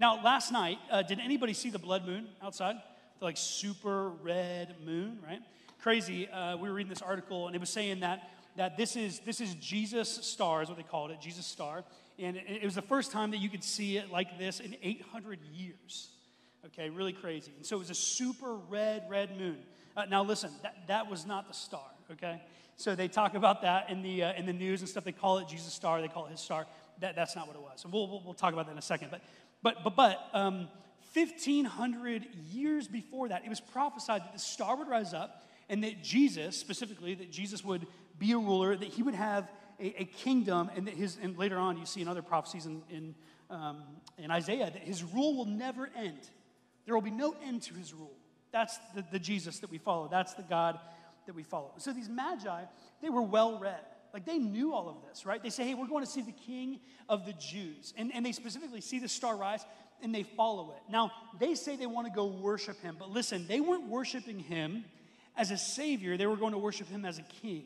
Now, 0.00 0.20
last 0.24 0.50
night, 0.50 0.78
uh, 0.90 1.02
did 1.02 1.20
anybody 1.20 1.52
see 1.52 1.70
the 1.70 1.78
blood 1.78 2.04
moon 2.04 2.26
outside? 2.42 2.74
The 3.20 3.24
like 3.24 3.36
super 3.36 4.08
red 4.10 4.74
moon, 4.84 5.20
right? 5.24 5.40
Crazy. 5.80 6.28
Uh, 6.28 6.56
we 6.56 6.68
were 6.68 6.74
reading 6.74 6.90
this 6.90 7.00
article, 7.00 7.46
and 7.46 7.54
it 7.54 7.60
was 7.60 7.70
saying 7.70 8.00
that 8.00 8.28
that 8.56 8.76
this 8.76 8.96
is, 8.96 9.20
this 9.20 9.40
is 9.40 9.54
Jesus' 9.54 10.10
star, 10.26 10.62
is 10.62 10.68
what 10.68 10.76
they 10.76 10.82
called 10.82 11.12
it, 11.12 11.20
Jesus' 11.20 11.46
star. 11.46 11.84
And 12.18 12.36
it, 12.36 12.44
it 12.48 12.64
was 12.64 12.74
the 12.74 12.82
first 12.82 13.12
time 13.12 13.30
that 13.30 13.38
you 13.38 13.48
could 13.48 13.64
see 13.64 13.96
it 13.96 14.10
like 14.10 14.36
this 14.36 14.60
in 14.60 14.76
800 14.82 15.38
years. 15.54 16.11
Okay, 16.66 16.90
really 16.90 17.12
crazy. 17.12 17.52
And 17.56 17.66
so 17.66 17.76
it 17.76 17.80
was 17.80 17.90
a 17.90 17.94
super 17.94 18.54
red, 18.54 19.04
red 19.08 19.36
moon. 19.38 19.58
Uh, 19.96 20.04
now 20.04 20.22
listen, 20.22 20.50
that, 20.62 20.76
that 20.86 21.10
was 21.10 21.26
not 21.26 21.48
the 21.48 21.54
star, 21.54 21.90
okay? 22.10 22.40
So 22.76 22.94
they 22.94 23.08
talk 23.08 23.34
about 23.34 23.62
that 23.62 23.90
in 23.90 24.02
the, 24.02 24.24
uh, 24.24 24.32
in 24.34 24.46
the 24.46 24.52
news 24.52 24.80
and 24.80 24.88
stuff. 24.88 25.04
They 25.04 25.12
call 25.12 25.38
it 25.38 25.48
Jesus' 25.48 25.72
star, 25.72 26.00
they 26.00 26.08
call 26.08 26.26
it 26.26 26.30
his 26.30 26.40
star. 26.40 26.66
That, 27.00 27.16
that's 27.16 27.34
not 27.34 27.46
what 27.46 27.56
it 27.56 27.62
was. 27.62 27.84
And 27.84 27.92
we'll, 27.92 28.08
we'll, 28.08 28.22
we'll 28.24 28.34
talk 28.34 28.52
about 28.52 28.66
that 28.66 28.72
in 28.72 28.78
a 28.78 28.82
second. 28.82 29.10
But, 29.10 29.22
but, 29.62 29.84
but, 29.84 29.96
but 29.96 30.28
um, 30.32 30.68
1,500 31.14 32.26
years 32.50 32.88
before 32.88 33.28
that, 33.28 33.44
it 33.44 33.48
was 33.48 33.60
prophesied 33.60 34.22
that 34.22 34.32
the 34.32 34.38
star 34.38 34.76
would 34.76 34.88
rise 34.88 35.12
up 35.12 35.46
and 35.68 35.84
that 35.84 36.02
Jesus, 36.02 36.56
specifically, 36.56 37.14
that 37.14 37.30
Jesus 37.30 37.64
would 37.64 37.86
be 38.18 38.32
a 38.32 38.38
ruler, 38.38 38.76
that 38.76 38.88
he 38.88 39.02
would 39.02 39.14
have 39.14 39.50
a, 39.80 40.02
a 40.02 40.04
kingdom, 40.04 40.70
and 40.76 40.86
that 40.86 40.94
his, 40.94 41.18
and 41.20 41.36
later 41.36 41.58
on, 41.58 41.76
you 41.76 41.86
see 41.86 42.00
in 42.00 42.08
other 42.08 42.22
prophecies 42.22 42.66
in, 42.66 42.82
in, 42.90 43.14
um, 43.50 43.82
in 44.16 44.30
Isaiah, 44.30 44.70
that 44.70 44.82
his 44.82 45.02
rule 45.02 45.36
will 45.36 45.46
never 45.46 45.90
end. 45.96 46.20
There 46.84 46.94
will 46.94 47.02
be 47.02 47.10
no 47.10 47.34
end 47.44 47.62
to 47.62 47.74
his 47.74 47.92
rule. 47.92 48.16
That's 48.50 48.78
the, 48.94 49.04
the 49.10 49.18
Jesus 49.18 49.58
that 49.60 49.70
we 49.70 49.78
follow. 49.78 50.08
That's 50.08 50.34
the 50.34 50.42
God 50.42 50.78
that 51.26 51.34
we 51.34 51.42
follow. 51.42 51.72
So 51.78 51.92
these 51.92 52.08
magi, 52.08 52.64
they 53.00 53.08
were 53.08 53.22
well 53.22 53.58
read. 53.58 53.80
Like 54.12 54.26
they 54.26 54.38
knew 54.38 54.74
all 54.74 54.88
of 54.88 54.96
this, 55.08 55.24
right? 55.24 55.42
They 55.42 55.50
say, 55.50 55.64
hey, 55.64 55.74
we're 55.74 55.86
going 55.86 56.04
to 56.04 56.10
see 56.10 56.20
the 56.20 56.32
king 56.32 56.80
of 57.08 57.24
the 57.24 57.32
Jews. 57.32 57.94
And, 57.96 58.12
and 58.14 58.26
they 58.26 58.32
specifically 58.32 58.82
see 58.82 58.98
the 58.98 59.08
star 59.08 59.36
rise 59.36 59.64
and 60.02 60.14
they 60.14 60.24
follow 60.24 60.72
it. 60.72 60.82
Now, 60.90 61.12
they 61.38 61.54
say 61.54 61.76
they 61.76 61.86
want 61.86 62.08
to 62.08 62.12
go 62.12 62.26
worship 62.26 62.80
him, 62.82 62.96
but 62.98 63.10
listen, 63.10 63.46
they 63.46 63.60
weren't 63.60 63.88
worshiping 63.88 64.40
him 64.40 64.84
as 65.36 65.50
a 65.50 65.56
savior, 65.56 66.16
they 66.16 66.26
were 66.26 66.36
going 66.36 66.52
to 66.52 66.58
worship 66.58 66.88
him 66.88 67.06
as 67.06 67.18
a 67.18 67.22
king. 67.22 67.64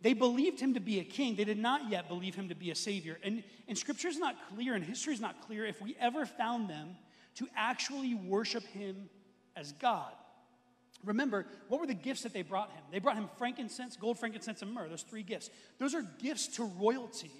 They 0.00 0.12
believed 0.12 0.60
him 0.60 0.74
to 0.74 0.80
be 0.80 1.00
a 1.00 1.04
king. 1.04 1.34
They 1.34 1.44
did 1.44 1.58
not 1.58 1.90
yet 1.90 2.08
believe 2.08 2.36
him 2.36 2.50
to 2.50 2.54
be 2.54 2.70
a 2.70 2.74
savior. 2.76 3.18
And, 3.24 3.42
and 3.66 3.76
scripture 3.76 4.06
is 4.06 4.18
not 4.18 4.36
clear, 4.54 4.74
and 4.74 4.84
history 4.84 5.12
is 5.12 5.20
not 5.20 5.44
clear 5.44 5.66
if 5.66 5.82
we 5.82 5.96
ever 5.98 6.24
found 6.24 6.70
them 6.70 6.96
to 7.38 7.48
actually 7.56 8.14
worship 8.14 8.64
him 8.64 9.08
as 9.56 9.72
God. 9.72 10.12
Remember, 11.04 11.46
what 11.68 11.80
were 11.80 11.86
the 11.86 11.94
gifts 11.94 12.22
that 12.22 12.32
they 12.32 12.42
brought 12.42 12.70
him? 12.70 12.82
They 12.90 12.98
brought 12.98 13.16
him 13.16 13.28
frankincense, 13.38 13.96
gold, 13.96 14.18
frankincense, 14.18 14.62
and 14.62 14.72
myrrh. 14.72 14.88
Those 14.88 15.02
three 15.02 15.22
gifts. 15.22 15.50
Those 15.78 15.94
are 15.94 16.02
gifts 16.20 16.48
to 16.56 16.64
royalty. 16.64 17.30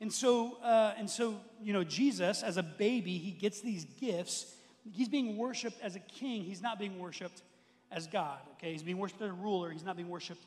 And 0.00 0.12
so, 0.12 0.58
uh, 0.62 0.94
and 0.98 1.08
so, 1.08 1.40
you 1.62 1.72
know, 1.72 1.84
Jesus, 1.84 2.42
as 2.42 2.56
a 2.56 2.62
baby, 2.62 3.18
he 3.18 3.30
gets 3.30 3.60
these 3.60 3.84
gifts. 3.84 4.54
He's 4.92 5.08
being 5.08 5.36
worshipped 5.36 5.80
as 5.82 5.96
a 5.96 6.00
king. 6.00 6.42
He's 6.42 6.62
not 6.62 6.78
being 6.78 6.98
worshipped 6.98 7.42
as 7.90 8.06
God. 8.06 8.38
Okay, 8.54 8.72
he's 8.72 8.82
being 8.82 8.98
worshipped 8.98 9.22
as 9.22 9.30
a 9.30 9.34
ruler. 9.34 9.70
He's 9.70 9.84
not 9.84 9.96
being 9.96 10.08
worshipped 10.08 10.44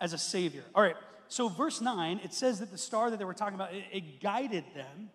as 0.00 0.12
a 0.12 0.18
savior. 0.18 0.64
All 0.74 0.82
right. 0.82 0.96
So, 1.28 1.48
verse 1.48 1.80
nine, 1.80 2.20
it 2.24 2.34
says 2.34 2.58
that 2.58 2.70
the 2.70 2.78
star 2.78 3.10
that 3.10 3.18
they 3.18 3.24
were 3.24 3.34
talking 3.34 3.54
about 3.54 3.72
it, 3.72 3.84
it 3.92 4.20
guided 4.20 4.64
them. 4.74 5.10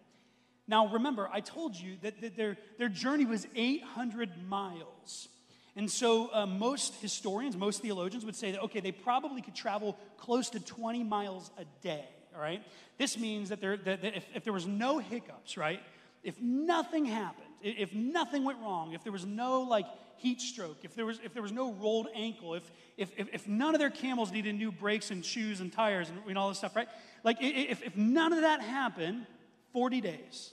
Now, 0.67 0.87
remember, 0.87 1.29
I 1.31 1.39
told 1.39 1.75
you 1.75 1.95
that, 2.01 2.21
that 2.21 2.35
their, 2.35 2.57
their 2.77 2.89
journey 2.89 3.25
was 3.25 3.47
800 3.55 4.47
miles. 4.47 5.29
And 5.75 5.89
so, 5.89 6.29
uh, 6.33 6.45
most 6.45 6.95
historians, 6.95 7.55
most 7.55 7.81
theologians 7.81 8.25
would 8.25 8.35
say 8.35 8.51
that, 8.51 8.61
okay, 8.63 8.79
they 8.79 8.91
probably 8.91 9.41
could 9.41 9.55
travel 9.55 9.97
close 10.17 10.49
to 10.49 10.59
20 10.59 11.03
miles 11.03 11.51
a 11.57 11.65
day, 11.81 12.05
all 12.35 12.41
right? 12.41 12.61
This 12.97 13.17
means 13.17 13.49
that, 13.49 13.61
there, 13.61 13.77
that, 13.77 14.01
that 14.01 14.17
if, 14.17 14.25
if 14.33 14.43
there 14.43 14.53
was 14.53 14.65
no 14.65 14.97
hiccups, 14.97 15.55
right? 15.55 15.79
If 16.23 16.41
nothing 16.41 17.05
happened, 17.05 17.45
if 17.61 17.93
nothing 17.93 18.43
went 18.43 18.59
wrong, 18.59 18.93
if 18.93 19.03
there 19.03 19.13
was 19.13 19.25
no 19.25 19.61
like 19.61 19.85
heat 20.17 20.41
stroke, 20.41 20.77
if 20.83 20.95
there 20.95 21.05
was, 21.05 21.19
if 21.23 21.33
there 21.33 21.43
was 21.43 21.51
no 21.51 21.71
rolled 21.73 22.07
ankle, 22.15 22.55
if, 22.55 22.69
if, 22.97 23.11
if, 23.17 23.29
if 23.31 23.47
none 23.47 23.75
of 23.75 23.79
their 23.79 23.89
camels 23.89 24.31
needed 24.31 24.55
new 24.55 24.71
brakes 24.71 25.11
and 25.11 25.23
shoes 25.23 25.59
and 25.61 25.71
tires 25.71 26.09
and, 26.09 26.19
and 26.27 26.37
all 26.37 26.49
this 26.49 26.57
stuff, 26.57 26.75
right? 26.75 26.89
Like, 27.23 27.37
if, 27.39 27.83
if 27.83 27.95
none 27.95 28.33
of 28.33 28.41
that 28.41 28.61
happened, 28.61 29.25
40 29.73 30.01
days. 30.01 30.51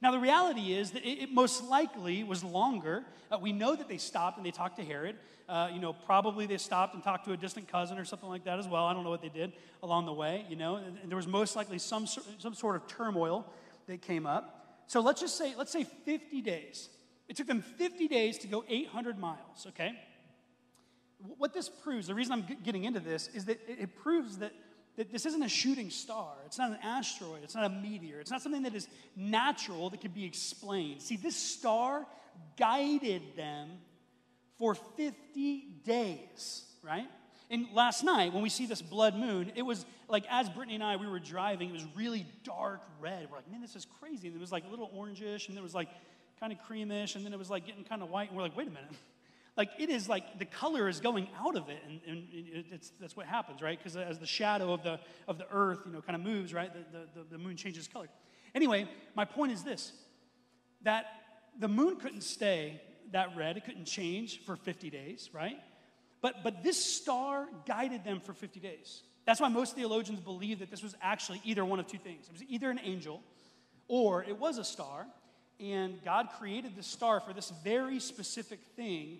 Now, 0.00 0.12
the 0.12 0.18
reality 0.18 0.72
is 0.72 0.92
that 0.92 1.04
it, 1.04 1.22
it 1.22 1.32
most 1.32 1.64
likely 1.64 2.22
was 2.22 2.44
longer. 2.44 3.04
Uh, 3.30 3.38
we 3.40 3.52
know 3.52 3.74
that 3.74 3.88
they 3.88 3.98
stopped 3.98 4.36
and 4.36 4.46
they 4.46 4.50
talked 4.50 4.76
to 4.76 4.84
Herod. 4.84 5.16
Uh, 5.48 5.70
you 5.72 5.80
know, 5.80 5.92
probably 5.92 6.46
they 6.46 6.58
stopped 6.58 6.94
and 6.94 7.02
talked 7.02 7.24
to 7.24 7.32
a 7.32 7.36
distant 7.36 7.68
cousin 7.68 7.98
or 7.98 8.04
something 8.04 8.28
like 8.28 8.44
that 8.44 8.58
as 8.58 8.68
well. 8.68 8.84
I 8.84 8.92
don't 8.92 9.02
know 9.02 9.10
what 9.10 9.22
they 9.22 9.30
did 9.30 9.52
along 9.82 10.06
the 10.06 10.12
way, 10.12 10.44
you 10.48 10.56
know. 10.56 10.76
And, 10.76 10.98
and 11.02 11.10
there 11.10 11.16
was 11.16 11.26
most 11.26 11.56
likely 11.56 11.78
some, 11.78 12.06
some 12.06 12.54
sort 12.54 12.76
of 12.76 12.86
turmoil 12.86 13.46
that 13.86 14.02
came 14.02 14.26
up. 14.26 14.82
So 14.86 15.00
let's 15.00 15.20
just 15.20 15.36
say, 15.36 15.54
let's 15.56 15.72
say 15.72 15.84
50 15.84 16.42
days. 16.42 16.90
It 17.28 17.36
took 17.36 17.46
them 17.46 17.62
50 17.62 18.08
days 18.08 18.38
to 18.38 18.46
go 18.46 18.64
800 18.68 19.18
miles, 19.18 19.66
okay? 19.68 19.92
What 21.36 21.52
this 21.52 21.68
proves, 21.68 22.06
the 22.06 22.14
reason 22.14 22.32
I'm 22.32 22.46
getting 22.62 22.84
into 22.84 23.00
this, 23.00 23.28
is 23.34 23.46
that 23.46 23.58
it 23.66 23.96
proves 23.96 24.38
that 24.38 24.52
that 24.98 25.12
this 25.12 25.26
isn't 25.26 25.44
a 25.44 25.48
shooting 25.48 25.90
star. 25.90 26.32
It's 26.44 26.58
not 26.58 26.72
an 26.72 26.78
asteroid. 26.82 27.44
It's 27.44 27.54
not 27.54 27.64
a 27.64 27.68
meteor. 27.68 28.18
It's 28.18 28.32
not 28.32 28.42
something 28.42 28.64
that 28.64 28.74
is 28.74 28.88
natural 29.14 29.90
that 29.90 30.00
can 30.00 30.10
be 30.10 30.24
explained. 30.24 31.00
See, 31.02 31.16
this 31.16 31.36
star 31.36 32.04
guided 32.56 33.22
them 33.36 33.68
for 34.58 34.74
50 34.74 35.60
days, 35.84 36.64
right? 36.82 37.06
And 37.48 37.68
last 37.72 38.02
night, 38.02 38.32
when 38.32 38.42
we 38.42 38.48
see 38.48 38.66
this 38.66 38.82
blood 38.82 39.14
moon, 39.14 39.52
it 39.54 39.62
was 39.62 39.86
like 40.08 40.24
as 40.28 40.48
Brittany 40.48 40.74
and 40.74 40.82
I, 40.82 40.96
we 40.96 41.06
were 41.06 41.20
driving, 41.20 41.68
it 41.68 41.74
was 41.74 41.86
really 41.94 42.26
dark 42.42 42.82
red. 43.00 43.28
We're 43.30 43.36
like, 43.36 43.48
man, 43.48 43.60
this 43.60 43.76
is 43.76 43.86
crazy. 44.00 44.26
And 44.26 44.36
it 44.36 44.40
was 44.40 44.50
like 44.50 44.64
a 44.66 44.68
little 44.68 44.90
orangish, 44.90 45.48
and 45.48 45.56
it 45.56 45.62
was 45.62 45.76
like 45.76 45.88
kind 46.40 46.52
of 46.52 46.58
creamish, 46.68 47.14
and 47.14 47.24
then 47.24 47.32
it 47.32 47.38
was 47.38 47.50
like 47.50 47.64
getting 47.64 47.84
kind 47.84 48.02
of 48.02 48.10
white. 48.10 48.30
And 48.30 48.36
we're 48.36 48.42
like, 48.42 48.56
wait 48.56 48.66
a 48.66 48.70
minute 48.70 48.90
like 49.58 49.70
it 49.78 49.90
is 49.90 50.08
like 50.08 50.38
the 50.38 50.44
color 50.44 50.88
is 50.88 51.00
going 51.00 51.28
out 51.38 51.56
of 51.56 51.68
it 51.68 51.82
and, 51.86 52.00
and 52.06 52.64
it's, 52.72 52.92
that's 53.00 53.16
what 53.16 53.26
happens 53.26 53.60
right? 53.60 53.76
Because 53.76 53.96
as 53.96 54.18
the 54.18 54.26
shadow 54.26 54.72
of 54.72 54.82
the 54.82 55.00
of 55.26 55.36
the 55.36 55.46
earth 55.50 55.80
you 55.84 55.92
know 55.92 56.00
kind 56.00 56.16
of 56.16 56.22
moves 56.22 56.54
right? 56.54 56.70
The, 56.72 56.98
the, 57.14 57.24
the 57.32 57.38
moon 57.38 57.56
changes 57.56 57.88
color. 57.88 58.08
Anyway 58.54 58.88
my 59.14 59.24
point 59.24 59.52
is 59.52 59.64
this 59.64 59.92
that 60.82 61.06
the 61.58 61.68
moon 61.68 61.96
couldn't 61.96 62.22
stay 62.22 62.80
that 63.10 63.36
red. 63.36 63.56
It 63.56 63.64
couldn't 63.64 63.86
change 63.86 64.44
for 64.46 64.56
50 64.56 64.88
days 64.88 65.28
right? 65.34 65.58
But 66.22 66.42
but 66.44 66.62
this 66.62 66.82
star 66.82 67.46
guided 67.66 68.04
them 68.04 68.20
for 68.20 68.32
50 68.32 68.60
days. 68.60 69.02
That's 69.26 69.40
why 69.40 69.48
most 69.48 69.74
theologians 69.74 70.20
believe 70.20 70.60
that 70.60 70.70
this 70.70 70.82
was 70.82 70.94
actually 71.02 71.42
either 71.44 71.62
one 71.64 71.80
of 71.80 71.86
two 71.86 71.98
things. 71.98 72.26
It 72.26 72.32
was 72.32 72.44
either 72.48 72.70
an 72.70 72.80
angel 72.82 73.20
or 73.88 74.22
it 74.22 74.38
was 74.38 74.56
a 74.58 74.64
star 74.64 75.06
and 75.60 75.98
god 76.04 76.28
created 76.38 76.76
the 76.76 76.82
star 76.82 77.18
for 77.18 77.32
this 77.32 77.52
very 77.64 77.98
specific 77.98 78.60
thing 78.76 79.18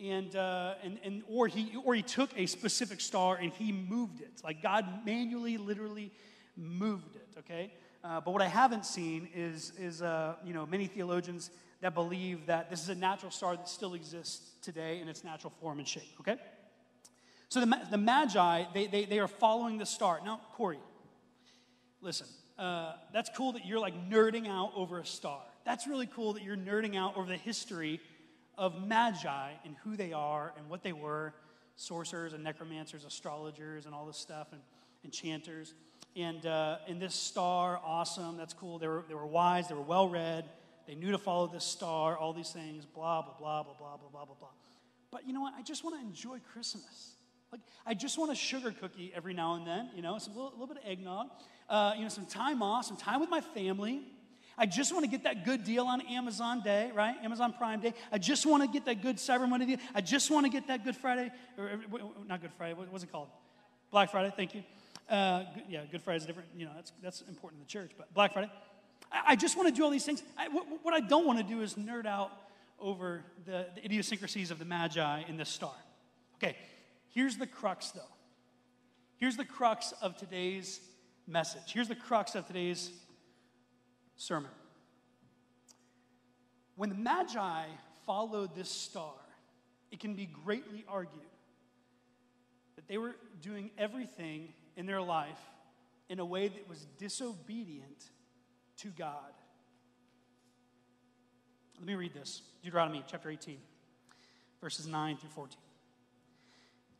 and, 0.00 0.34
uh, 0.34 0.74
and, 0.82 0.98
and 1.04 1.22
or, 1.28 1.46
he, 1.46 1.74
or 1.84 1.94
he 1.94 2.02
took 2.02 2.30
a 2.36 2.46
specific 2.46 3.00
star 3.00 3.36
and 3.36 3.52
he 3.52 3.72
moved 3.72 4.20
it. 4.20 4.40
Like 4.42 4.62
God 4.62 5.04
manually, 5.04 5.58
literally 5.58 6.10
moved 6.56 7.16
it, 7.16 7.28
okay? 7.38 7.72
Uh, 8.02 8.20
but 8.20 8.32
what 8.32 8.42
I 8.42 8.48
haven't 8.48 8.86
seen 8.86 9.28
is, 9.34 9.72
is 9.78 10.02
uh, 10.02 10.34
you 10.44 10.54
know, 10.54 10.66
many 10.66 10.86
theologians 10.86 11.50
that 11.80 11.94
believe 11.94 12.46
that 12.46 12.70
this 12.70 12.82
is 12.82 12.88
a 12.88 12.94
natural 12.94 13.30
star 13.30 13.56
that 13.56 13.68
still 13.68 13.94
exists 13.94 14.52
today 14.62 15.00
in 15.00 15.08
its 15.08 15.24
natural 15.24 15.52
form 15.60 15.78
and 15.78 15.88
shape, 15.88 16.14
okay? 16.20 16.36
So 17.48 17.60
the, 17.60 17.80
the 17.90 17.98
Magi, 17.98 18.64
they, 18.72 18.86
they, 18.86 19.04
they 19.04 19.18
are 19.18 19.28
following 19.28 19.78
the 19.78 19.86
star. 19.86 20.20
Now, 20.24 20.40
Corey, 20.52 20.78
listen, 22.00 22.26
uh, 22.58 22.92
that's 23.12 23.30
cool 23.36 23.52
that 23.52 23.66
you're 23.66 23.80
like 23.80 24.10
nerding 24.10 24.46
out 24.46 24.72
over 24.76 24.98
a 24.98 25.06
star. 25.06 25.40
That's 25.64 25.86
really 25.86 26.06
cool 26.06 26.34
that 26.34 26.42
you're 26.42 26.56
nerding 26.56 26.96
out 26.96 27.16
over 27.16 27.26
the 27.26 27.36
history 27.36 28.00
of 28.60 28.86
magi 28.86 29.52
and 29.64 29.74
who 29.82 29.96
they 29.96 30.12
are 30.12 30.52
and 30.58 30.68
what 30.68 30.82
they 30.82 30.92
were 30.92 31.32
sorcerers 31.76 32.34
and 32.34 32.44
necromancers, 32.44 33.06
astrologers, 33.06 33.86
and 33.86 33.94
all 33.94 34.04
this 34.04 34.18
stuff, 34.18 34.48
and 34.52 34.60
enchanters. 35.02 35.72
And, 36.14 36.44
uh, 36.44 36.76
and 36.86 37.00
this 37.00 37.14
star, 37.14 37.80
awesome, 37.82 38.36
that's 38.36 38.52
cool. 38.52 38.78
They 38.78 38.86
were, 38.86 39.02
they 39.08 39.14
were 39.14 39.26
wise, 39.26 39.68
they 39.68 39.74
were 39.74 39.80
well 39.80 40.10
read, 40.10 40.44
they 40.86 40.94
knew 40.94 41.10
to 41.10 41.18
follow 41.18 41.46
this 41.46 41.64
star, 41.64 42.18
all 42.18 42.34
these 42.34 42.50
things, 42.50 42.84
blah, 42.84 43.22
blah, 43.22 43.32
blah, 43.38 43.62
blah, 43.62 43.74
blah, 43.78 43.96
blah, 43.96 44.24
blah, 44.26 44.34
blah. 44.38 44.48
But 45.10 45.26
you 45.26 45.32
know 45.32 45.40
what? 45.40 45.54
I 45.56 45.62
just 45.62 45.82
want 45.82 45.98
to 45.98 46.06
enjoy 46.06 46.38
Christmas. 46.52 47.14
Like, 47.50 47.62
I 47.86 47.94
just 47.94 48.18
want 48.18 48.30
a 48.30 48.34
sugar 48.34 48.72
cookie 48.78 49.10
every 49.16 49.32
now 49.32 49.54
and 49.54 49.66
then, 49.66 49.88
you 49.96 50.02
know, 50.02 50.18
some 50.18 50.34
little, 50.34 50.50
little 50.50 50.66
bit 50.66 50.76
of 50.76 50.88
eggnog, 50.88 51.28
uh, 51.70 51.94
you 51.96 52.02
know, 52.02 52.10
some 52.10 52.26
time 52.26 52.62
off, 52.62 52.84
some 52.84 52.98
time 52.98 53.20
with 53.20 53.30
my 53.30 53.40
family, 53.40 54.02
I 54.58 54.66
just 54.66 54.92
want 54.92 55.04
to 55.04 55.10
get 55.10 55.24
that 55.24 55.44
good 55.44 55.64
deal 55.64 55.86
on 55.86 56.00
Amazon 56.02 56.62
Day, 56.62 56.90
right? 56.94 57.16
Amazon 57.22 57.54
Prime 57.56 57.80
Day. 57.80 57.94
I 58.12 58.18
just 58.18 58.44
want 58.46 58.62
to 58.62 58.68
get 58.68 58.84
that 58.86 59.02
good 59.02 59.16
Cyber 59.16 59.48
Monday 59.48 59.66
deal. 59.66 59.78
I 59.94 60.00
just 60.00 60.30
want 60.30 60.46
to 60.46 60.50
get 60.50 60.66
that 60.68 60.84
Good 60.84 60.96
Friday, 60.96 61.30
or 61.56 61.70
not 62.26 62.40
Good 62.42 62.52
Friday, 62.58 62.74
what 62.74 62.92
was 62.92 63.02
it 63.02 63.10
called? 63.10 63.28
Black 63.90 64.10
Friday, 64.10 64.32
thank 64.36 64.54
you. 64.54 64.62
Uh, 65.08 65.44
yeah, 65.68 65.82
Good 65.90 66.02
Friday 66.02 66.18
is 66.18 66.26
different. 66.26 66.48
You 66.56 66.66
know, 66.66 66.72
that's, 66.74 66.92
that's 67.02 67.20
important 67.22 67.60
in 67.60 67.66
the 67.66 67.70
church, 67.70 67.92
but 67.96 68.12
Black 68.14 68.32
Friday. 68.32 68.50
I, 69.10 69.22
I 69.28 69.36
just 69.36 69.56
want 69.56 69.68
to 69.68 69.74
do 69.74 69.82
all 69.82 69.90
these 69.90 70.04
things. 70.04 70.22
I, 70.36 70.48
what, 70.48 70.66
what, 70.82 70.94
I 70.94 71.00
don't 71.00 71.26
want 71.26 71.38
to 71.38 71.44
do 71.44 71.62
is 71.62 71.74
nerd 71.74 72.06
out 72.06 72.30
over 72.78 73.22
the, 73.46 73.66
the 73.74 73.84
idiosyncrasies 73.84 74.50
of 74.50 74.58
the 74.58 74.64
Magi 74.64 75.22
in 75.28 75.36
this 75.36 75.48
star. 75.48 75.74
Okay, 76.36 76.56
here's 77.08 77.36
the 77.36 77.46
crux, 77.46 77.90
though. 77.90 78.00
Here's 79.16 79.36
the 79.36 79.44
crux 79.44 79.92
of 80.00 80.16
today's 80.16 80.80
message. 81.26 81.72
Here's 81.72 81.88
the 81.88 81.94
crux 81.94 82.34
of 82.34 82.46
today's 82.46 82.90
sermon. 84.20 84.50
When 86.76 86.90
the 86.90 86.94
Magi 86.94 87.64
followed 88.04 88.54
this 88.54 88.68
star, 88.68 89.14
it 89.90 89.98
can 89.98 90.14
be 90.14 90.26
greatly 90.44 90.84
argued 90.86 91.22
that 92.76 92.86
they 92.86 92.98
were 92.98 93.16
doing 93.40 93.70
everything 93.78 94.52
in 94.76 94.84
their 94.84 95.00
life 95.00 95.40
in 96.10 96.20
a 96.20 96.24
way 96.24 96.48
that 96.48 96.68
was 96.68 96.86
disobedient 96.98 98.04
to 98.76 98.88
God. 98.88 99.32
Let 101.78 101.86
me 101.86 101.94
read 101.94 102.12
this 102.12 102.42
Deuteronomy 102.62 103.02
chapter 103.06 103.30
18, 103.30 103.56
verses 104.60 104.86
9 104.86 105.16
through 105.16 105.30
14. 105.30 105.56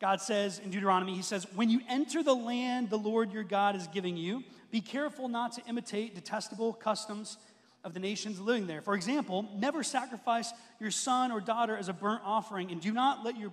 God 0.00 0.20
says 0.20 0.58
in 0.58 0.70
Deuteronomy, 0.70 1.14
He 1.14 1.22
says, 1.22 1.46
When 1.54 1.68
you 1.68 1.80
enter 1.88 2.22
the 2.22 2.34
land 2.34 2.90
the 2.90 2.98
Lord 2.98 3.32
your 3.32 3.42
God 3.42 3.76
is 3.76 3.86
giving 3.88 4.16
you, 4.16 4.42
be 4.70 4.80
careful 4.80 5.28
not 5.28 5.52
to 5.52 5.62
imitate 5.66 6.14
detestable 6.14 6.72
customs 6.72 7.36
of 7.84 7.94
the 7.94 8.00
nations 8.00 8.40
living 8.40 8.66
there. 8.66 8.80
For 8.80 8.94
example, 8.94 9.48
never 9.56 9.82
sacrifice 9.82 10.52
your 10.80 10.90
son 10.90 11.32
or 11.32 11.40
daughter 11.40 11.76
as 11.76 11.88
a 11.88 11.92
burnt 11.92 12.22
offering, 12.24 12.70
and 12.70 12.80
do 12.80 12.92
not 12.92 13.24
let 13.24 13.38
your 13.38 13.52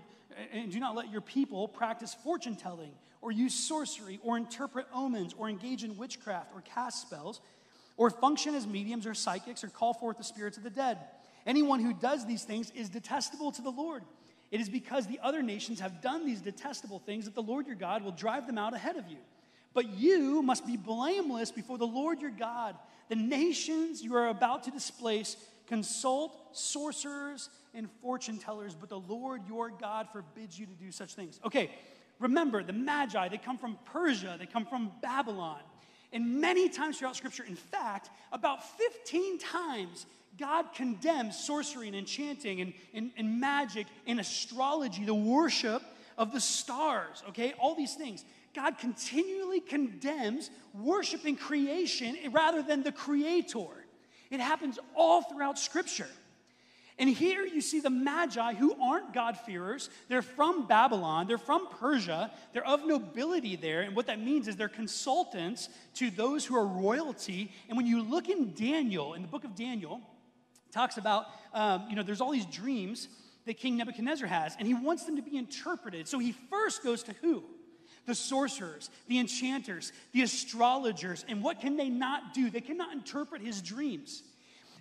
and 0.53 0.71
do 0.71 0.79
not 0.79 0.95
let 0.95 1.11
your 1.11 1.21
people 1.21 1.67
practice 1.67 2.13
fortune 2.23 2.55
telling 2.55 2.91
or 3.21 3.31
use 3.31 3.55
sorcery 3.55 4.19
or 4.23 4.37
interpret 4.37 4.85
omens 4.93 5.33
or 5.35 5.49
engage 5.49 5.83
in 5.83 5.97
witchcraft 5.97 6.51
or 6.53 6.61
cast 6.61 7.01
spells 7.01 7.41
or 7.97 8.11
function 8.11 8.53
as 8.53 8.67
mediums 8.67 9.07
or 9.07 9.15
psychics 9.15 9.63
or 9.63 9.69
call 9.69 9.95
forth 9.95 10.17
the 10.17 10.23
spirits 10.23 10.55
of 10.55 10.63
the 10.63 10.69
dead. 10.69 10.99
Anyone 11.47 11.79
who 11.79 11.91
does 11.91 12.27
these 12.27 12.43
things 12.43 12.71
is 12.75 12.89
detestable 12.89 13.51
to 13.53 13.63
the 13.63 13.71
Lord. 13.71 14.03
It 14.51 14.61
is 14.61 14.69
because 14.69 15.07
the 15.07 15.19
other 15.21 15.41
nations 15.41 15.79
have 15.79 16.01
done 16.01 16.25
these 16.25 16.41
detestable 16.41 16.99
things 16.99 17.25
that 17.25 17.35
the 17.35 17.41
Lord 17.41 17.67
your 17.67 17.75
God 17.75 18.03
will 18.03 18.11
drive 18.11 18.47
them 18.47 18.57
out 18.57 18.73
ahead 18.73 18.95
of 18.95 19.07
you. 19.09 19.17
But 19.73 19.89
you 19.89 20.41
must 20.41 20.65
be 20.65 20.77
blameless 20.77 21.51
before 21.51 21.77
the 21.77 21.85
Lord 21.85 22.21
your 22.21 22.31
God. 22.31 22.75
The 23.09 23.15
nations 23.15 24.01
you 24.01 24.15
are 24.15 24.29
about 24.29 24.63
to 24.63 24.71
displace 24.71 25.35
consult 25.67 26.37
sorcerers 26.53 27.49
and 27.73 27.89
fortune 28.01 28.37
tellers, 28.37 28.73
but 28.73 28.89
the 28.89 28.99
Lord 28.99 29.41
your 29.47 29.69
God 29.69 30.07
forbids 30.11 30.57
you 30.57 30.65
to 30.65 30.73
do 30.73 30.91
such 30.91 31.13
things. 31.13 31.39
Okay, 31.45 31.69
remember 32.19 32.63
the 32.63 32.73
Magi, 32.73 33.27
they 33.27 33.37
come 33.37 33.57
from 33.57 33.77
Persia, 33.85 34.37
they 34.39 34.45
come 34.45 34.65
from 34.65 34.91
Babylon. 35.01 35.59
And 36.13 36.39
many 36.39 36.69
times 36.69 36.97
throughout 36.97 37.17
Scripture, 37.17 37.43
in 37.43 37.55
fact, 37.55 38.09
about 38.31 38.63
15 38.77 39.39
times, 39.39 40.05
God 40.37 40.73
condemns 40.73 41.37
sorcery 41.37 41.87
and 41.87 41.95
enchanting 41.95 42.61
and, 42.61 42.73
and, 42.93 43.11
and 43.17 43.39
magic 43.39 43.87
and 44.05 44.19
astrology, 44.19 45.05
the 45.05 45.13
worship 45.13 45.81
of 46.17 46.31
the 46.31 46.41
stars, 46.41 47.23
okay? 47.29 47.53
All 47.59 47.75
these 47.75 47.93
things. 47.95 48.23
God 48.53 48.77
continually 48.79 49.59
condemns 49.59 50.49
worshiping 50.73 51.35
creation 51.35 52.17
rather 52.31 52.63
than 52.63 52.83
the 52.83 52.91
creator. 52.91 53.67
It 54.31 54.39
happens 54.39 54.79
all 54.95 55.21
throughout 55.21 55.59
Scripture. 55.59 56.07
And 56.99 57.07
here 57.07 57.45
you 57.45 57.61
see 57.61 57.79
the 57.79 57.91
Magi 57.91 58.55
who 58.55 58.75
aren't 58.81 59.13
God-fearers. 59.13 59.91
They're 60.09 60.23
from 60.23 60.65
Babylon, 60.65 61.27
they're 61.27 61.37
from 61.37 61.67
Persia, 61.67 62.31
they're 62.53 62.65
of 62.65 62.87
nobility 62.87 63.55
there. 63.55 63.81
And 63.81 63.95
what 63.95 64.07
that 64.07 64.19
means 64.19 64.47
is 64.47 64.55
they're 64.55 64.67
consultants 64.67 65.69
to 65.95 66.09
those 66.09 66.43
who 66.43 66.55
are 66.55 66.65
royalty. 66.65 67.51
And 67.69 67.77
when 67.77 67.85
you 67.85 68.01
look 68.01 68.29
in 68.29 68.53
Daniel, 68.55 69.13
in 69.13 69.21
the 69.21 69.27
book 69.27 69.43
of 69.43 69.53
Daniel, 69.55 70.01
talks 70.77 70.97
about, 70.97 71.25
um, 71.53 71.87
you 71.89 71.95
know, 71.95 72.03
there's 72.03 72.21
all 72.21 72.31
these 72.31 72.45
dreams 72.45 73.07
that 73.45 73.55
King 73.57 73.77
Nebuchadnezzar 73.77 74.27
has, 74.27 74.55
and 74.59 74.67
he 74.67 74.73
wants 74.73 75.05
them 75.05 75.15
to 75.15 75.23
be 75.23 75.35
interpreted. 75.37 76.07
So 76.07 76.19
he 76.19 76.33
first 76.51 76.83
goes 76.83 77.03
to 77.03 77.13
who? 77.21 77.43
The 78.05 78.13
sorcerers, 78.13 78.89
the 79.07 79.17
enchanters, 79.19 79.91
the 80.13 80.21
astrologers. 80.21 81.25
And 81.27 81.41
what 81.41 81.59
can 81.59 81.77
they 81.77 81.89
not 81.89 82.33
do? 82.33 82.49
They 82.49 82.61
cannot 82.61 82.93
interpret 82.93 83.41
his 83.41 83.61
dreams. 83.61 84.23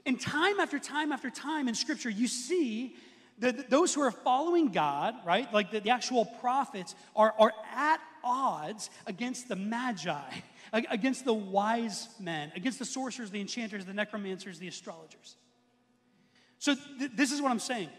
And 0.04 0.20
time 0.20 0.60
after 0.60 0.78
time 0.78 1.12
after 1.12 1.30
time 1.30 1.66
in 1.66 1.74
Scripture, 1.74 2.10
you 2.10 2.28
see 2.28 2.94
that 3.38 3.70
those 3.70 3.94
who 3.94 4.02
are 4.02 4.10
following 4.10 4.68
God, 4.68 5.14
right, 5.24 5.52
like 5.52 5.70
the, 5.70 5.80
the 5.80 5.90
actual 5.90 6.24
prophets, 6.24 6.94
are, 7.14 7.34
are 7.38 7.52
at 7.74 8.00
odds 8.22 8.90
against 9.06 9.48
the 9.48 9.56
magi, 9.56 10.30
against 10.72 11.24
the 11.24 11.34
wise 11.34 12.08
men, 12.20 12.52
against 12.54 12.78
the 12.78 12.84
sorcerers, 12.84 13.30
the 13.30 13.40
enchanters, 13.40 13.84
the 13.84 13.94
necromancers, 13.94 14.58
the 14.58 14.68
astrologers. 14.68 15.36
So, 16.58 16.74
th- 16.74 17.12
this 17.14 17.32
is 17.32 17.40
what 17.40 17.50
I'm 17.50 17.58
saying. 17.58 17.90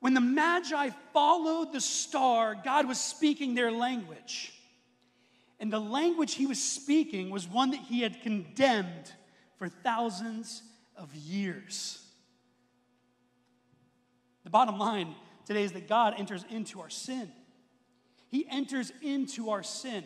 When 0.00 0.14
the 0.14 0.20
Magi 0.20 0.90
followed 1.12 1.72
the 1.72 1.80
star, 1.80 2.54
God 2.54 2.86
was 2.86 3.00
speaking 3.00 3.54
their 3.54 3.72
language. 3.72 4.52
And 5.58 5.72
the 5.72 5.80
language 5.80 6.34
he 6.34 6.46
was 6.46 6.62
speaking 6.62 7.30
was 7.30 7.48
one 7.48 7.70
that 7.70 7.80
he 7.80 8.02
had 8.02 8.22
condemned 8.22 9.12
for 9.58 9.68
thousands 9.68 10.62
of 10.96 11.14
years. 11.14 12.02
The 14.44 14.50
bottom 14.50 14.78
line 14.78 15.14
today 15.46 15.64
is 15.64 15.72
that 15.72 15.88
God 15.88 16.14
enters 16.18 16.44
into 16.50 16.80
our 16.80 16.90
sin. 16.90 17.30
He 18.28 18.46
enters 18.50 18.92
into 19.02 19.50
our 19.50 19.62
sin. 19.62 20.04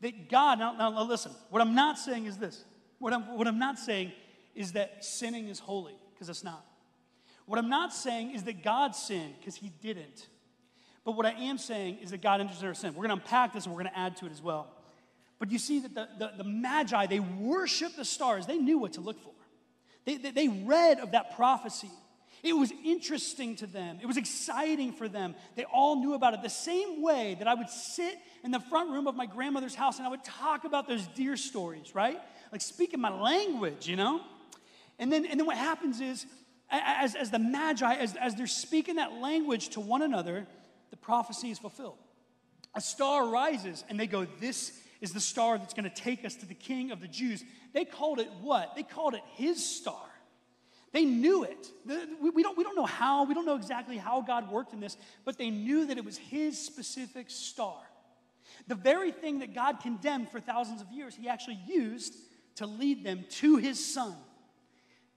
That 0.00 0.28
God, 0.28 0.58
now, 0.58 0.72
now 0.72 1.02
listen, 1.04 1.32
what 1.50 1.60
I'm 1.60 1.74
not 1.74 1.98
saying 1.98 2.26
is 2.26 2.38
this. 2.38 2.64
What 2.98 3.12
I'm, 3.12 3.36
what 3.36 3.46
I'm 3.46 3.58
not 3.58 3.78
saying 3.78 4.12
is 4.54 4.72
that 4.72 5.04
sinning 5.04 5.48
is 5.48 5.58
holy, 5.58 5.96
because 6.22 6.36
it's 6.36 6.44
not. 6.44 6.64
What 7.46 7.58
I'm 7.58 7.68
not 7.68 7.92
saying 7.92 8.30
is 8.30 8.44
that 8.44 8.62
God 8.62 8.94
sinned, 8.94 9.34
because 9.40 9.56
he 9.56 9.72
didn't. 9.80 10.28
But 11.04 11.16
what 11.16 11.26
I 11.26 11.32
am 11.32 11.58
saying 11.58 11.98
is 12.00 12.12
that 12.12 12.22
God 12.22 12.40
enters 12.40 12.58
into 12.58 12.68
our 12.68 12.74
sin. 12.74 12.94
We're 12.94 13.08
going 13.08 13.18
to 13.18 13.24
unpack 13.24 13.52
this 13.52 13.64
and 13.66 13.74
we're 13.74 13.82
going 13.82 13.92
to 13.92 13.98
add 13.98 14.16
to 14.18 14.26
it 14.26 14.30
as 14.30 14.40
well. 14.40 14.68
But 15.40 15.50
you 15.50 15.58
see 15.58 15.80
that 15.80 15.96
the, 15.96 16.08
the, 16.16 16.32
the 16.38 16.44
Magi, 16.44 17.06
they 17.06 17.18
worship 17.18 17.96
the 17.96 18.04
stars. 18.04 18.46
They 18.46 18.58
knew 18.58 18.78
what 18.78 18.92
to 18.92 19.00
look 19.00 19.20
for. 19.20 19.32
They, 20.04 20.16
they, 20.16 20.30
they 20.30 20.48
read 20.48 21.00
of 21.00 21.10
that 21.10 21.34
prophecy. 21.34 21.90
It 22.44 22.52
was 22.52 22.72
interesting 22.84 23.56
to 23.56 23.66
them. 23.66 23.98
It 24.00 24.06
was 24.06 24.16
exciting 24.16 24.92
for 24.92 25.08
them. 25.08 25.34
They 25.56 25.64
all 25.64 25.96
knew 25.96 26.14
about 26.14 26.34
it. 26.34 26.42
The 26.42 26.50
same 26.50 27.02
way 27.02 27.34
that 27.40 27.48
I 27.48 27.54
would 27.54 27.68
sit 27.68 28.16
in 28.44 28.52
the 28.52 28.60
front 28.60 28.90
room 28.90 29.08
of 29.08 29.16
my 29.16 29.26
grandmother's 29.26 29.74
house 29.74 29.98
and 29.98 30.06
I 30.06 30.10
would 30.10 30.22
talk 30.22 30.62
about 30.62 30.86
those 30.86 31.04
deer 31.08 31.36
stories, 31.36 31.96
right? 31.96 32.20
Like 32.52 32.60
speaking 32.60 33.00
my 33.00 33.10
language, 33.10 33.88
you 33.88 33.96
know? 33.96 34.20
And 34.98 35.12
then, 35.12 35.26
and 35.26 35.38
then 35.38 35.46
what 35.46 35.56
happens 35.56 36.00
is, 36.00 36.26
as, 36.70 37.14
as 37.14 37.30
the 37.30 37.38
Magi, 37.38 37.94
as, 37.94 38.16
as 38.16 38.34
they're 38.34 38.46
speaking 38.46 38.96
that 38.96 39.14
language 39.14 39.70
to 39.70 39.80
one 39.80 40.02
another, 40.02 40.46
the 40.90 40.96
prophecy 40.96 41.50
is 41.50 41.58
fulfilled. 41.58 41.98
A 42.74 42.80
star 42.80 43.28
rises, 43.28 43.84
and 43.88 44.00
they 44.00 44.06
go, 44.06 44.26
This 44.40 44.72
is 45.00 45.12
the 45.12 45.20
star 45.20 45.58
that's 45.58 45.74
going 45.74 45.88
to 45.88 45.94
take 45.94 46.24
us 46.24 46.36
to 46.36 46.46
the 46.46 46.54
king 46.54 46.90
of 46.90 47.00
the 47.00 47.08
Jews. 47.08 47.44
They 47.72 47.84
called 47.84 48.20
it 48.20 48.28
what? 48.40 48.74
They 48.76 48.82
called 48.82 49.14
it 49.14 49.22
his 49.34 49.64
star. 49.64 50.00
They 50.92 51.04
knew 51.04 51.44
it. 51.44 51.68
We 52.20 52.42
don't, 52.42 52.56
we 52.56 52.62
don't 52.62 52.76
know 52.76 52.86
how, 52.86 53.24
we 53.24 53.34
don't 53.34 53.46
know 53.46 53.56
exactly 53.56 53.96
how 53.96 54.20
God 54.20 54.50
worked 54.50 54.74
in 54.74 54.80
this, 54.80 54.96
but 55.24 55.38
they 55.38 55.50
knew 55.50 55.86
that 55.86 55.96
it 55.96 56.04
was 56.04 56.18
his 56.18 56.58
specific 56.58 57.30
star. 57.30 57.78
The 58.68 58.74
very 58.74 59.10
thing 59.10 59.38
that 59.38 59.54
God 59.54 59.80
condemned 59.80 60.28
for 60.28 60.38
thousands 60.38 60.82
of 60.82 60.90
years, 60.92 61.14
he 61.14 61.28
actually 61.28 61.58
used 61.66 62.14
to 62.56 62.66
lead 62.66 63.04
them 63.04 63.24
to 63.30 63.56
his 63.56 63.84
son. 63.84 64.14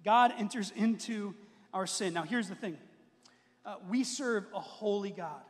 God 0.06 0.32
enters 0.38 0.72
into 0.76 1.34
our 1.74 1.88
sin. 1.88 2.14
Now, 2.14 2.24
here's 2.24 2.48
the 2.48 2.56
thing 2.56 2.78
uh, 3.66 3.76
we 3.90 4.04
serve 4.04 4.46
a 4.54 4.60
holy 4.60 5.12
God, 5.12 5.42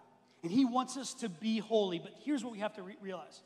and 0.42 0.52
he 0.52 0.66
wants 0.66 0.98
us 0.98 1.14
to 1.16 1.30
be 1.30 1.60
holy, 1.60 2.00
but 2.00 2.14
here's 2.24 2.44
what 2.44 2.52
we 2.52 2.60
have 2.60 2.74
to 2.76 2.82
re- 2.82 2.98
realize 3.02 3.42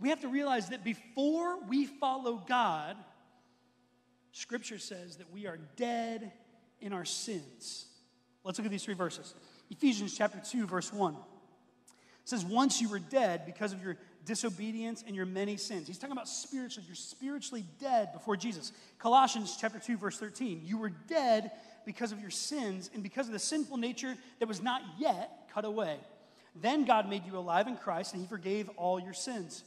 we 0.00 0.08
have 0.08 0.20
to 0.20 0.28
realize 0.28 0.70
that 0.70 0.84
before 0.84 1.62
we 1.64 1.86
follow 1.86 2.42
God, 2.48 2.96
Scripture 4.32 4.78
says 4.78 5.16
that 5.16 5.32
we 5.32 5.46
are 5.46 5.58
dead 5.76 6.32
in 6.80 6.92
our 6.92 7.04
sins. 7.04 7.86
Let's 8.42 8.58
look 8.58 8.66
at 8.66 8.72
these 8.72 8.84
three 8.84 8.94
verses. 8.94 9.34
Ephesians 9.70 10.16
chapter 10.16 10.40
2, 10.44 10.66
verse 10.66 10.92
1. 10.92 11.14
It 11.14 11.20
says, 12.24 12.44
Once 12.44 12.80
you 12.80 12.88
were 12.88 12.98
dead 12.98 13.46
because 13.46 13.72
of 13.72 13.82
your 13.82 13.96
disobedience 14.24 15.04
and 15.06 15.14
your 15.14 15.26
many 15.26 15.56
sins. 15.56 15.86
He's 15.86 15.98
talking 15.98 16.12
about 16.12 16.28
spiritually. 16.28 16.86
You're 16.86 16.94
spiritually 16.94 17.64
dead 17.80 18.12
before 18.12 18.36
Jesus. 18.36 18.72
Colossians 18.98 19.56
chapter 19.60 19.78
2, 19.78 19.96
verse 19.96 20.18
13. 20.18 20.62
You 20.64 20.78
were 20.78 20.90
dead 20.90 21.50
because 21.84 22.12
of 22.12 22.20
your 22.20 22.30
sins 22.30 22.90
and 22.94 23.02
because 23.02 23.26
of 23.26 23.32
the 23.32 23.38
sinful 23.38 23.76
nature 23.76 24.16
that 24.38 24.48
was 24.48 24.62
not 24.62 24.82
yet 24.98 25.48
cut 25.52 25.64
away. 25.64 25.98
Then 26.60 26.84
God 26.84 27.08
made 27.08 27.26
you 27.26 27.36
alive 27.36 27.66
in 27.66 27.76
Christ 27.76 28.12
and 28.12 28.22
he 28.22 28.28
forgave 28.28 28.68
all 28.76 29.00
your 29.00 29.12
sins. 29.12 29.64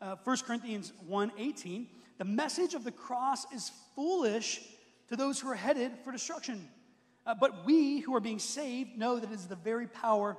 Uh, 0.00 0.16
1 0.24 0.36
Corinthians 0.46 0.92
1 1.06 1.32
18 1.38 1.86
the 2.18 2.24
message 2.24 2.74
of 2.74 2.84
the 2.84 2.92
cross 2.92 3.50
is 3.52 3.72
foolish 3.94 4.60
to 5.08 5.16
those 5.16 5.40
who 5.40 5.48
are 5.48 5.54
headed 5.54 5.92
for 6.04 6.12
destruction. 6.12 6.68
Uh, 7.26 7.34
but 7.34 7.64
we 7.64 8.00
who 8.00 8.14
are 8.14 8.20
being 8.20 8.38
saved 8.38 8.96
know 8.96 9.18
that 9.18 9.30
it 9.30 9.34
is 9.34 9.46
the 9.46 9.56
very 9.56 9.86
power 9.86 10.36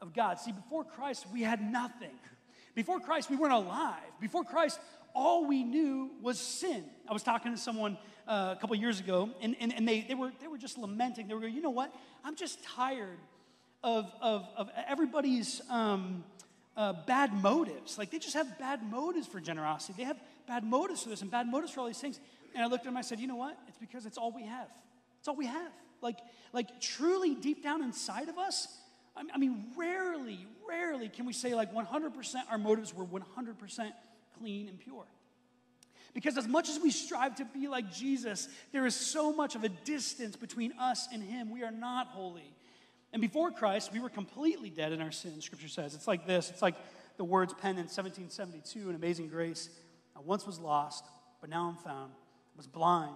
of 0.00 0.14
God. 0.14 0.38
See, 0.38 0.52
before 0.52 0.84
Christ, 0.84 1.26
we 1.32 1.42
had 1.42 1.60
nothing. 1.60 2.12
Before 2.74 3.00
Christ, 3.00 3.30
we 3.30 3.36
weren't 3.36 3.52
alive. 3.52 4.02
Before 4.20 4.44
Christ, 4.44 4.80
all 5.14 5.46
we 5.46 5.62
knew 5.62 6.10
was 6.20 6.38
sin. 6.38 6.84
I 7.08 7.12
was 7.12 7.22
talking 7.22 7.52
to 7.52 7.58
someone 7.58 7.96
uh, 8.26 8.54
a 8.56 8.60
couple 8.60 8.74
years 8.76 9.00
ago, 9.00 9.30
and, 9.40 9.54
and, 9.60 9.72
and 9.72 9.86
they, 9.86 10.00
they, 10.00 10.14
were, 10.14 10.32
they 10.40 10.48
were 10.48 10.58
just 10.58 10.78
lamenting. 10.78 11.28
They 11.28 11.34
were 11.34 11.40
going, 11.40 11.54
you 11.54 11.62
know 11.62 11.70
what? 11.70 11.94
I'm 12.24 12.36
just 12.36 12.62
tired 12.64 13.18
of, 13.82 14.10
of, 14.20 14.48
of 14.56 14.70
everybody's 14.88 15.60
um, 15.70 16.24
uh, 16.76 16.94
bad 17.06 17.32
motives. 17.32 17.98
Like 17.98 18.10
they 18.10 18.18
just 18.18 18.34
have 18.34 18.58
bad 18.58 18.82
motives 18.82 19.26
for 19.26 19.40
generosity. 19.40 19.94
They 19.98 20.04
have 20.04 20.18
bad 20.48 20.64
motives 20.64 21.02
for 21.02 21.10
this 21.10 21.22
and 21.22 21.30
bad 21.30 21.46
motives 21.46 21.72
for 21.72 21.80
all 21.80 21.86
these 21.86 22.00
things. 22.00 22.18
And 22.54 22.62
I 22.62 22.66
looked 22.66 22.86
at 22.86 22.90
him 22.90 22.96
I 22.96 23.02
said, 23.02 23.20
you 23.20 23.26
know 23.26 23.36
what? 23.36 23.56
It's 23.68 23.78
because 23.78 24.06
it's 24.06 24.18
all 24.18 24.32
we 24.32 24.44
have. 24.44 24.68
It's 25.18 25.28
all 25.28 25.36
we 25.36 25.46
have. 25.46 25.72
Like, 26.00 26.18
like 26.52 26.80
truly 26.80 27.34
deep 27.34 27.62
down 27.62 27.82
inside 27.82 28.28
of 28.28 28.38
us, 28.38 28.68
I 29.16 29.38
mean, 29.38 29.66
rarely, 29.76 30.46
rarely 30.68 31.08
can 31.08 31.24
we 31.24 31.32
say 31.32 31.54
like 31.54 31.72
100% 31.72 32.34
our 32.50 32.58
motives 32.58 32.92
were 32.92 33.04
100% 33.04 33.92
clean 34.38 34.68
and 34.68 34.78
pure. 34.78 35.04
Because 36.14 36.38
as 36.38 36.46
much 36.46 36.68
as 36.68 36.78
we 36.78 36.90
strive 36.90 37.36
to 37.36 37.44
be 37.44 37.66
like 37.66 37.92
Jesus, 37.92 38.48
there 38.72 38.86
is 38.86 38.94
so 38.94 39.32
much 39.32 39.56
of 39.56 39.64
a 39.64 39.68
distance 39.68 40.36
between 40.36 40.72
us 40.78 41.08
and 41.12 41.22
Him. 41.22 41.50
We 41.50 41.64
are 41.64 41.72
not 41.72 42.08
holy. 42.08 42.54
And 43.12 43.20
before 43.20 43.50
Christ, 43.50 43.92
we 43.92 44.00
were 44.00 44.08
completely 44.08 44.70
dead 44.70 44.92
in 44.92 45.00
our 45.00 45.12
sin, 45.12 45.40
Scripture 45.40 45.68
says. 45.68 45.94
It's 45.94 46.08
like 46.08 46.26
this 46.26 46.50
it's 46.50 46.62
like 46.62 46.76
the 47.16 47.24
words 47.24 47.52
penned 47.54 47.78
in 47.78 47.86
1772 47.86 48.90
in 48.90 48.96
Amazing 48.96 49.28
Grace. 49.28 49.70
I 50.16 50.20
once 50.20 50.46
was 50.46 50.58
lost, 50.58 51.04
but 51.40 51.50
now 51.50 51.68
I'm 51.68 51.76
found. 51.84 52.12
I 52.12 52.56
was 52.56 52.66
blind, 52.68 53.14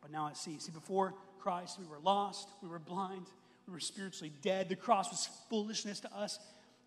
but 0.00 0.12
now 0.12 0.26
I 0.26 0.32
see. 0.32 0.58
See, 0.58 0.72
before 0.72 1.14
Christ, 1.40 1.78
we 1.80 1.86
were 1.86 1.98
lost, 1.98 2.48
we 2.62 2.68
were 2.68 2.78
blind, 2.78 3.26
we 3.70 3.74
were 3.74 3.80
spiritually 3.80 4.32
dead. 4.42 4.68
The 4.68 4.76
cross 4.76 5.10
was 5.10 5.28
foolishness 5.48 6.00
to 6.00 6.12
us. 6.12 6.40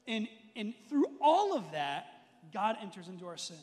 And, 0.06 0.28
and 0.56 0.74
through 0.90 1.08
all 1.22 1.56
of 1.56 1.72
that, 1.72 2.06
God 2.54 2.76
enters 2.82 3.08
into 3.08 3.26
our 3.26 3.38
sin. 3.38 3.58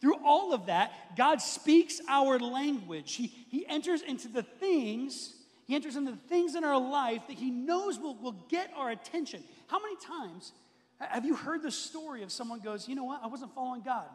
Through 0.00 0.16
all 0.24 0.54
of 0.54 0.66
that, 0.66 1.16
God 1.16 1.42
speaks 1.42 2.00
our 2.08 2.38
language. 2.38 3.14
He, 3.14 3.26
he 3.50 3.66
enters 3.66 4.00
into 4.00 4.28
the 4.28 4.42
things, 4.42 5.34
He 5.66 5.74
enters 5.74 5.96
into 5.96 6.12
the 6.12 6.28
things 6.28 6.54
in 6.54 6.64
our 6.64 6.80
life 6.80 7.22
that 7.28 7.36
He 7.36 7.50
knows 7.50 7.98
will, 7.98 8.14
will 8.14 8.46
get 8.48 8.70
our 8.74 8.90
attention. 8.90 9.42
How 9.66 9.78
many 9.78 9.96
times 9.96 10.52
have 10.98 11.26
you 11.26 11.34
heard 11.34 11.62
the 11.62 11.70
story 11.70 12.22
of 12.22 12.32
someone 12.32 12.60
goes, 12.60 12.88
you 12.88 12.94
know 12.94 13.04
what, 13.04 13.20
I 13.22 13.26
wasn't 13.26 13.54
following 13.54 13.82
God. 13.82 14.06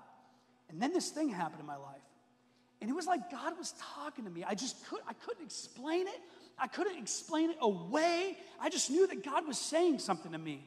And 0.70 0.82
then 0.82 0.94
this 0.94 1.10
thing 1.10 1.30
happened 1.30 1.60
in 1.60 1.68
my 1.68 1.78
life. 1.78 2.02
And 2.80 2.90
it 2.90 2.94
was 2.94 3.06
like 3.06 3.30
God 3.30 3.56
was 3.58 3.76
talking 3.96 4.26
to 4.26 4.32
me. 4.32 4.44
I 4.44 4.56
just 4.56 4.88
could, 4.88 5.00
I 5.08 5.14
couldn't 5.14 5.46
explain 5.46 6.08
it. 6.08 6.20
I 6.62 6.68
couldn't 6.68 6.98
explain 6.98 7.50
it 7.50 7.58
away. 7.60 8.38
I 8.60 8.70
just 8.70 8.92
knew 8.92 9.08
that 9.08 9.24
God 9.26 9.48
was 9.48 9.58
saying 9.58 9.98
something 9.98 10.32
to 10.32 10.38
me. 10.38 10.64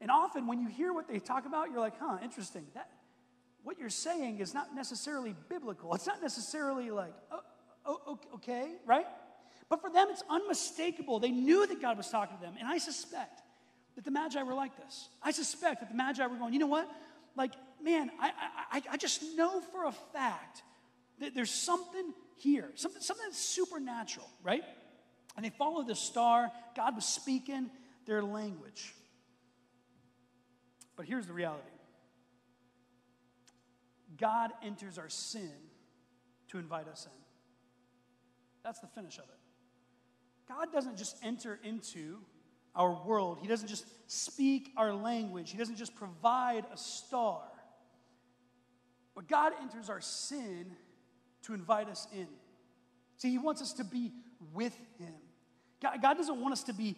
And 0.00 0.10
often 0.10 0.48
when 0.48 0.60
you 0.60 0.66
hear 0.66 0.92
what 0.92 1.06
they 1.06 1.20
talk 1.20 1.46
about, 1.46 1.70
you're 1.70 1.78
like, 1.78 1.98
huh, 2.00 2.18
interesting. 2.22 2.66
That, 2.74 2.90
what 3.62 3.78
you're 3.78 3.90
saying 3.90 4.40
is 4.40 4.52
not 4.52 4.74
necessarily 4.74 5.36
biblical. 5.48 5.94
It's 5.94 6.06
not 6.06 6.20
necessarily 6.20 6.90
like, 6.90 7.12
oh, 7.30 7.40
oh, 7.86 8.18
okay, 8.34 8.72
right? 8.84 9.06
But 9.68 9.80
for 9.80 9.88
them, 9.88 10.08
it's 10.10 10.24
unmistakable. 10.28 11.20
They 11.20 11.30
knew 11.30 11.64
that 11.64 11.80
God 11.80 11.96
was 11.96 12.08
talking 12.08 12.36
to 12.36 12.42
them. 12.42 12.54
And 12.58 12.66
I 12.66 12.78
suspect 12.78 13.42
that 13.94 14.04
the 14.04 14.10
Magi 14.10 14.42
were 14.42 14.54
like 14.54 14.76
this. 14.76 15.10
I 15.22 15.30
suspect 15.30 15.80
that 15.80 15.90
the 15.90 15.96
Magi 15.96 16.26
were 16.26 16.36
going, 16.36 16.52
you 16.52 16.58
know 16.58 16.66
what? 16.66 16.90
Like, 17.36 17.52
man, 17.80 18.10
I, 18.18 18.32
I, 18.72 18.82
I 18.92 18.96
just 18.96 19.22
know 19.36 19.60
for 19.60 19.84
a 19.84 19.92
fact 19.92 20.62
that 21.20 21.34
there's 21.36 21.52
something 21.52 22.14
here, 22.34 22.70
something, 22.74 23.00
something 23.00 23.26
that's 23.26 23.38
supernatural, 23.38 24.28
right? 24.42 24.64
And 25.36 25.44
they 25.44 25.50
followed 25.50 25.86
the 25.86 25.94
star. 25.94 26.50
God 26.76 26.96
was 26.96 27.04
speaking 27.04 27.70
their 28.06 28.22
language. 28.22 28.94
But 30.96 31.06
here's 31.06 31.26
the 31.26 31.32
reality 31.32 31.64
God 34.18 34.50
enters 34.62 34.98
our 34.98 35.08
sin 35.08 35.52
to 36.48 36.58
invite 36.58 36.88
us 36.88 37.06
in. 37.06 37.24
That's 38.62 38.80
the 38.80 38.88
finish 38.88 39.16
of 39.18 39.24
it. 39.24 39.38
God 40.48 40.72
doesn't 40.72 40.98
just 40.98 41.16
enter 41.22 41.58
into 41.62 42.18
our 42.74 43.02
world, 43.04 43.38
He 43.40 43.48
doesn't 43.48 43.68
just 43.68 43.86
speak 44.06 44.70
our 44.76 44.92
language, 44.92 45.50
He 45.50 45.58
doesn't 45.58 45.76
just 45.76 45.94
provide 45.94 46.64
a 46.72 46.76
star. 46.76 47.42
But 49.14 49.28
God 49.28 49.52
enters 49.60 49.90
our 49.90 50.00
sin 50.00 50.76
to 51.42 51.54
invite 51.54 51.88
us 51.88 52.06
in. 52.12 52.28
See, 53.16 53.30
He 53.30 53.38
wants 53.38 53.62
us 53.62 53.72
to 53.74 53.84
be 53.84 54.12
with 54.52 54.76
Him. 54.98 55.14
God, 55.82 56.02
God 56.02 56.14
doesn't 56.16 56.40
want 56.40 56.52
us 56.52 56.64
to 56.64 56.72
be 56.72 56.96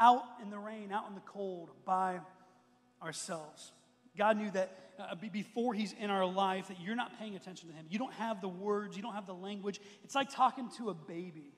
out 0.00 0.22
in 0.42 0.50
the 0.50 0.58
rain, 0.58 0.92
out 0.92 1.08
in 1.08 1.14
the 1.14 1.20
cold 1.22 1.70
by 1.84 2.20
ourselves. 3.02 3.72
God 4.16 4.36
knew 4.36 4.50
that 4.50 4.92
uh, 4.98 5.14
before 5.14 5.74
He's 5.74 5.94
in 5.98 6.10
our 6.10 6.26
life, 6.26 6.68
that 6.68 6.80
you're 6.80 6.96
not 6.96 7.18
paying 7.18 7.36
attention 7.36 7.68
to 7.68 7.74
Him. 7.74 7.86
You 7.88 7.98
don't 7.98 8.14
have 8.14 8.40
the 8.40 8.48
words, 8.48 8.96
you 8.96 9.02
don't 9.02 9.14
have 9.14 9.26
the 9.26 9.34
language. 9.34 9.80
It's 10.04 10.14
like 10.14 10.30
talking 10.30 10.70
to 10.78 10.90
a 10.90 10.94
baby. 10.94 11.52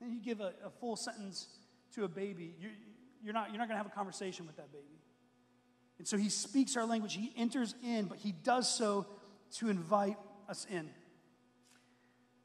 And 0.00 0.14
you 0.14 0.20
give 0.20 0.40
a, 0.40 0.54
a 0.64 0.70
full 0.80 0.96
sentence 0.96 1.46
to 1.94 2.04
a 2.04 2.08
baby, 2.08 2.54
you're, 2.60 2.70
you're 3.22 3.34
not, 3.34 3.50
you're 3.50 3.58
not 3.58 3.68
going 3.68 3.74
to 3.74 3.82
have 3.82 3.86
a 3.86 3.94
conversation 3.94 4.46
with 4.46 4.56
that 4.56 4.72
baby. 4.72 4.84
And 5.98 6.06
so 6.06 6.16
He 6.16 6.28
speaks 6.28 6.76
our 6.76 6.86
language, 6.86 7.14
He 7.14 7.32
enters 7.36 7.74
in, 7.84 8.06
but 8.06 8.18
He 8.18 8.32
does 8.32 8.72
so 8.72 9.06
to 9.56 9.68
invite 9.68 10.16
us 10.48 10.66
in. 10.70 10.88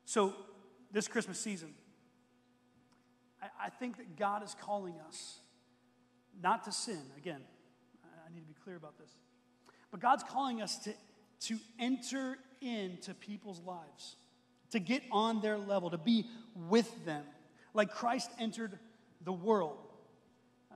So, 0.06 0.34
this 0.92 1.08
Christmas 1.08 1.40
season, 1.40 1.74
I, 3.46 3.66
I 3.66 3.70
think 3.70 3.98
that 3.98 4.16
God 4.16 4.44
is 4.44 4.56
calling 4.60 4.96
us 5.08 5.40
not 6.42 6.64
to 6.66 6.72
sin. 6.72 7.02
Again, 7.18 7.42
I 8.04 8.34
need 8.34 8.42
to 8.42 8.48
be 8.48 8.56
clear 8.64 8.76
about 8.76 8.98
this. 8.98 9.12
But 9.92 10.00
God's 10.00 10.24
calling 10.24 10.62
us 10.62 10.78
to, 10.80 10.94
to 11.42 11.58
enter 11.80 12.38
into 12.62 13.14
people's 13.14 13.62
lives, 13.62 14.16
to 14.72 14.80
get 14.80 15.04
on 15.12 15.42
their 15.42 15.58
level, 15.58 15.90
to 15.92 15.98
be 15.98 16.26
with 16.70 17.06
them, 17.06 17.24
like 17.74 17.92
Christ 17.92 18.30
entered 18.40 18.78
the 19.24 19.34
world. 19.34 19.78
Uh, 20.72 20.76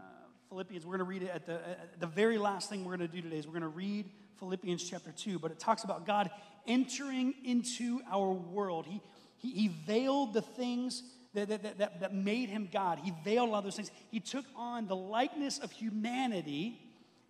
Philippians, 0.50 0.86
we're 0.86 0.98
going 0.98 1.00
to 1.00 1.04
read 1.06 1.24
it 1.24 1.32
at 1.34 1.46
the, 1.46 1.54
at 1.54 2.00
the 2.00 2.08
very 2.08 2.38
last 2.38 2.70
thing 2.70 2.84
we're 2.86 2.98
going 2.98 3.10
to 3.10 3.16
do 3.16 3.22
today 3.22 3.38
is 3.38 3.48
we're 3.48 3.54
going 3.54 3.62
to 3.62 3.68
read 3.68 4.10
Philippians 4.40 4.88
chapter 4.90 5.12
2, 5.12 5.40
but 5.40 5.52
it 5.52 5.60
talks 5.60 5.84
about 5.84 6.06
God 6.06 6.30
entering 6.68 7.34
into 7.44 8.02
our 8.12 8.32
world. 8.32 8.86
He, 8.86 9.02
he, 9.38 9.52
he 9.52 9.68
veiled 9.68 10.34
the 10.34 10.42
things 10.42 11.04
that, 11.34 11.50
that, 11.50 11.78
that, 11.78 12.00
that 12.00 12.14
made 12.14 12.50
him 12.50 12.70
God. 12.72 13.00
He 13.00 13.14
veiled 13.24 13.50
a 13.50 13.52
lot 13.52 13.58
of 13.60 13.64
those 13.66 13.76
things. 13.76 13.92
He 14.10 14.20
took 14.20 14.46
on 14.56 14.88
the 14.88 14.96
likeness 14.96 15.60
of 15.60 15.72
humanity 15.72 16.80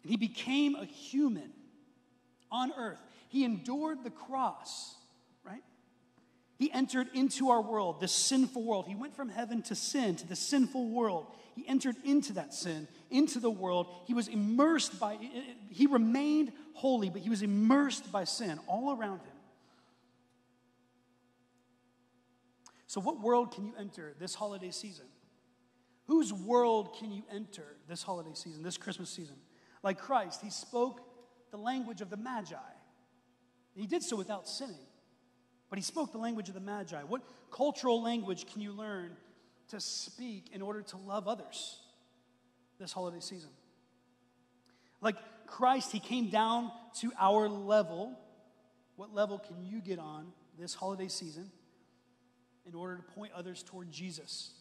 and 0.03 0.09
he 0.09 0.17
became 0.17 0.75
a 0.75 0.85
human 0.85 1.51
on 2.51 2.71
earth. 2.77 2.99
He 3.27 3.43
endured 3.43 4.03
the 4.03 4.09
cross, 4.09 4.95
right? 5.43 5.63
He 6.57 6.71
entered 6.71 7.07
into 7.13 7.49
our 7.49 7.61
world, 7.61 7.99
this 7.99 8.11
sinful 8.11 8.63
world. 8.63 8.85
He 8.87 8.95
went 8.95 9.15
from 9.15 9.29
heaven 9.29 9.61
to 9.63 9.75
sin, 9.75 10.15
to 10.17 10.27
the 10.27 10.35
sinful 10.35 10.89
world. 10.89 11.27
He 11.55 11.67
entered 11.67 11.97
into 12.05 12.33
that 12.33 12.53
sin, 12.53 12.87
into 13.11 13.39
the 13.39 13.51
world. 13.51 13.87
He 14.05 14.13
was 14.13 14.29
immersed 14.29 14.99
by, 14.99 15.17
he 15.69 15.87
remained 15.87 16.53
holy, 16.73 17.09
but 17.09 17.21
he 17.21 17.29
was 17.29 17.41
immersed 17.41 18.11
by 18.11 18.23
sin 18.23 18.59
all 18.67 18.97
around 18.97 19.19
him. 19.19 19.33
So, 22.89 22.99
what 22.99 23.21
world 23.21 23.53
can 23.53 23.65
you 23.65 23.73
enter 23.77 24.15
this 24.19 24.33
holiday 24.33 24.71
season? 24.71 25.05
Whose 26.07 26.33
world 26.33 26.95
can 26.97 27.11
you 27.11 27.21
enter 27.31 27.77
this 27.87 28.01
holiday 28.01 28.33
season, 28.33 28.63
this 28.63 28.77
Christmas 28.77 29.11
season? 29.11 29.35
Like 29.83 29.99
Christ, 29.99 30.41
he 30.41 30.49
spoke 30.49 30.99
the 31.51 31.57
language 31.57 32.01
of 32.01 32.09
the 32.09 32.17
Magi. 32.17 32.55
He 33.75 33.85
did 33.85 34.01
so 34.01 34.15
without 34.15 34.49
sinning, 34.49 34.87
but 35.69 35.77
he 35.77 35.83
spoke 35.83 36.11
the 36.11 36.17
language 36.17 36.47
of 36.47 36.55
the 36.55 36.61
Magi. 36.61 37.03
What 37.03 37.21
cultural 37.51 38.01
language 38.01 38.51
can 38.51 38.59
you 38.59 38.71
learn 38.71 39.11
to 39.67 39.79
speak 39.79 40.49
in 40.51 40.63
order 40.63 40.81
to 40.81 40.97
love 40.97 41.27
others 41.27 41.77
this 42.79 42.91
holiday 42.91 43.19
season? 43.19 43.51
Like 44.99 45.17
Christ, 45.45 45.91
he 45.91 45.99
came 45.99 46.31
down 46.31 46.71
to 47.01 47.11
our 47.19 47.47
level. 47.47 48.17
What 48.95 49.13
level 49.13 49.37
can 49.37 49.63
you 49.63 49.79
get 49.79 49.99
on 49.99 50.33
this 50.57 50.73
holiday 50.73 51.07
season 51.07 51.51
in 52.69 52.75
order 52.75 52.97
to 52.97 53.03
point 53.03 53.31
others 53.35 53.63
toward 53.63 53.91
Jesus? 53.91 54.51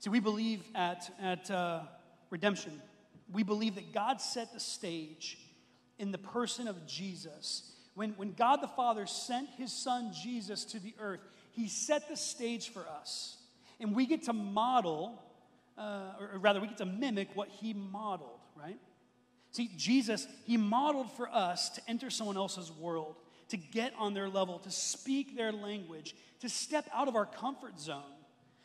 See, 0.00 0.10
we 0.10 0.20
believe 0.20 0.62
at, 0.74 1.10
at 1.20 1.50
uh, 1.50 1.82
redemption 2.30 2.80
we 3.32 3.42
believe 3.42 3.76
that 3.76 3.92
God 3.92 4.20
set 4.20 4.52
the 4.52 4.60
stage 4.60 5.38
in 5.98 6.12
the 6.12 6.18
person 6.18 6.66
of 6.66 6.86
Jesus. 6.86 7.72
When, 7.94 8.10
when 8.12 8.32
God 8.32 8.60
the 8.60 8.68
Father 8.68 9.06
sent 9.06 9.48
his 9.50 9.72
son 9.72 10.12
Jesus 10.12 10.64
to 10.66 10.80
the 10.80 10.94
earth, 10.98 11.20
he 11.52 11.68
set 11.68 12.08
the 12.08 12.16
stage 12.16 12.70
for 12.70 12.86
us. 12.88 13.36
And 13.78 13.94
we 13.94 14.06
get 14.06 14.24
to 14.24 14.32
model, 14.32 15.22
uh, 15.78 16.12
or 16.20 16.38
rather, 16.38 16.60
we 16.60 16.66
get 16.66 16.78
to 16.78 16.86
mimic 16.86 17.28
what 17.34 17.48
he 17.48 17.72
modeled, 17.72 18.40
right? 18.56 18.78
See, 19.52 19.70
Jesus, 19.76 20.26
he 20.44 20.56
modeled 20.56 21.10
for 21.12 21.28
us 21.28 21.70
to 21.70 21.82
enter 21.88 22.10
someone 22.10 22.36
else's 22.36 22.70
world, 22.70 23.16
to 23.50 23.56
get 23.56 23.92
on 23.98 24.14
their 24.14 24.28
level, 24.28 24.58
to 24.60 24.70
speak 24.70 25.36
their 25.36 25.52
language, 25.52 26.14
to 26.40 26.48
step 26.48 26.88
out 26.92 27.08
of 27.08 27.16
our 27.16 27.26
comfort 27.26 27.78
zone. 27.78 28.02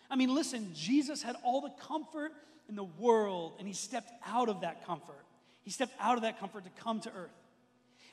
I 0.09 0.15
mean, 0.15 0.33
listen, 0.33 0.71
Jesus 0.73 1.21
had 1.21 1.35
all 1.43 1.61
the 1.61 1.73
comfort 1.81 2.31
in 2.69 2.75
the 2.75 2.83
world, 2.83 3.55
and 3.59 3.67
he 3.67 3.73
stepped 3.73 4.11
out 4.25 4.49
of 4.49 4.61
that 4.61 4.85
comfort. 4.85 5.25
He 5.63 5.71
stepped 5.71 5.93
out 5.99 6.15
of 6.15 6.23
that 6.23 6.39
comfort 6.39 6.63
to 6.65 6.83
come 6.83 7.01
to 7.01 7.11
earth. 7.11 7.31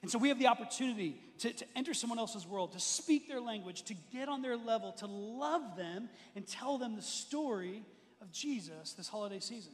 And 0.02 0.10
so 0.10 0.18
we 0.18 0.28
have 0.28 0.38
the 0.38 0.48
opportunity 0.48 1.16
to, 1.38 1.52
to 1.52 1.64
enter 1.76 1.94
someone 1.94 2.18
else's 2.18 2.46
world, 2.46 2.72
to 2.72 2.80
speak 2.80 3.28
their 3.28 3.40
language, 3.40 3.82
to 3.84 3.94
get 4.12 4.28
on 4.28 4.42
their 4.42 4.56
level, 4.56 4.92
to 4.92 5.06
love 5.06 5.76
them, 5.76 6.08
and 6.34 6.46
tell 6.46 6.76
them 6.76 6.96
the 6.96 7.02
story 7.02 7.82
of 8.20 8.32
Jesus 8.32 8.94
this 8.94 9.08
holiday 9.08 9.38
season. 9.38 9.72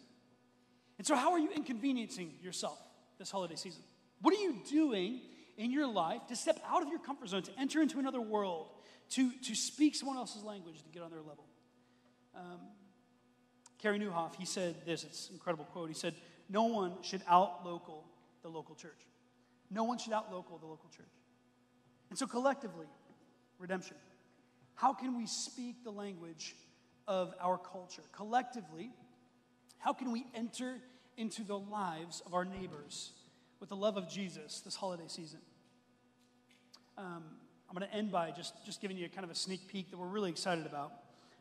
And 0.98 1.06
so, 1.06 1.14
how 1.14 1.32
are 1.32 1.38
you 1.38 1.50
inconveniencing 1.50 2.32
yourself 2.42 2.78
this 3.18 3.30
holiday 3.30 3.56
season? 3.56 3.82
What 4.20 4.34
are 4.34 4.40
you 4.40 4.56
doing 4.68 5.20
in 5.58 5.70
your 5.70 5.86
life 5.86 6.26
to 6.28 6.36
step 6.36 6.58
out 6.66 6.82
of 6.82 6.88
your 6.88 7.00
comfort 7.00 7.28
zone, 7.28 7.42
to 7.42 7.52
enter 7.58 7.82
into 7.82 7.98
another 7.98 8.20
world, 8.20 8.68
to, 9.10 9.30
to 9.42 9.54
speak 9.54 9.94
someone 9.94 10.16
else's 10.16 10.42
language, 10.42 10.82
to 10.82 10.88
get 10.90 11.02
on 11.02 11.10
their 11.10 11.20
level? 11.20 11.44
Um, 12.34 12.60
Carey 13.78 13.98
Nieuwhof, 13.98 14.36
he 14.36 14.46
said 14.46 14.76
this, 14.86 15.04
it's 15.04 15.28
an 15.28 15.34
incredible 15.34 15.64
quote. 15.66 15.88
He 15.88 15.94
said, 15.94 16.14
No 16.48 16.64
one 16.64 16.94
should 17.02 17.22
out 17.28 17.66
local 17.66 18.04
the 18.42 18.48
local 18.48 18.74
church. 18.74 19.06
No 19.70 19.84
one 19.84 19.98
should 19.98 20.12
out 20.12 20.32
local 20.32 20.58
the 20.58 20.66
local 20.66 20.88
church. 20.88 21.06
And 22.10 22.18
so, 22.18 22.26
collectively, 22.26 22.86
redemption, 23.58 23.96
how 24.74 24.92
can 24.92 25.16
we 25.16 25.26
speak 25.26 25.84
the 25.84 25.90
language 25.90 26.54
of 27.06 27.34
our 27.40 27.58
culture? 27.58 28.02
Collectively, 28.12 28.90
how 29.78 29.92
can 29.92 30.12
we 30.12 30.26
enter 30.34 30.76
into 31.16 31.42
the 31.42 31.58
lives 31.58 32.22
of 32.24 32.34
our 32.34 32.44
neighbors 32.44 33.12
with 33.60 33.68
the 33.68 33.76
love 33.76 33.96
of 33.96 34.08
Jesus 34.08 34.60
this 34.60 34.76
holiday 34.76 35.08
season? 35.08 35.40
Um, 36.98 37.22
I'm 37.70 37.76
going 37.76 37.88
to 37.88 37.96
end 37.96 38.10
by 38.10 38.32
just, 38.32 38.54
just 38.66 38.80
giving 38.80 38.96
you 38.96 39.08
kind 39.08 39.24
of 39.24 39.30
a 39.30 39.34
sneak 39.34 39.68
peek 39.68 39.92
that 39.92 39.96
we're 39.96 40.08
really 40.08 40.30
excited 40.30 40.66
about. 40.66 40.92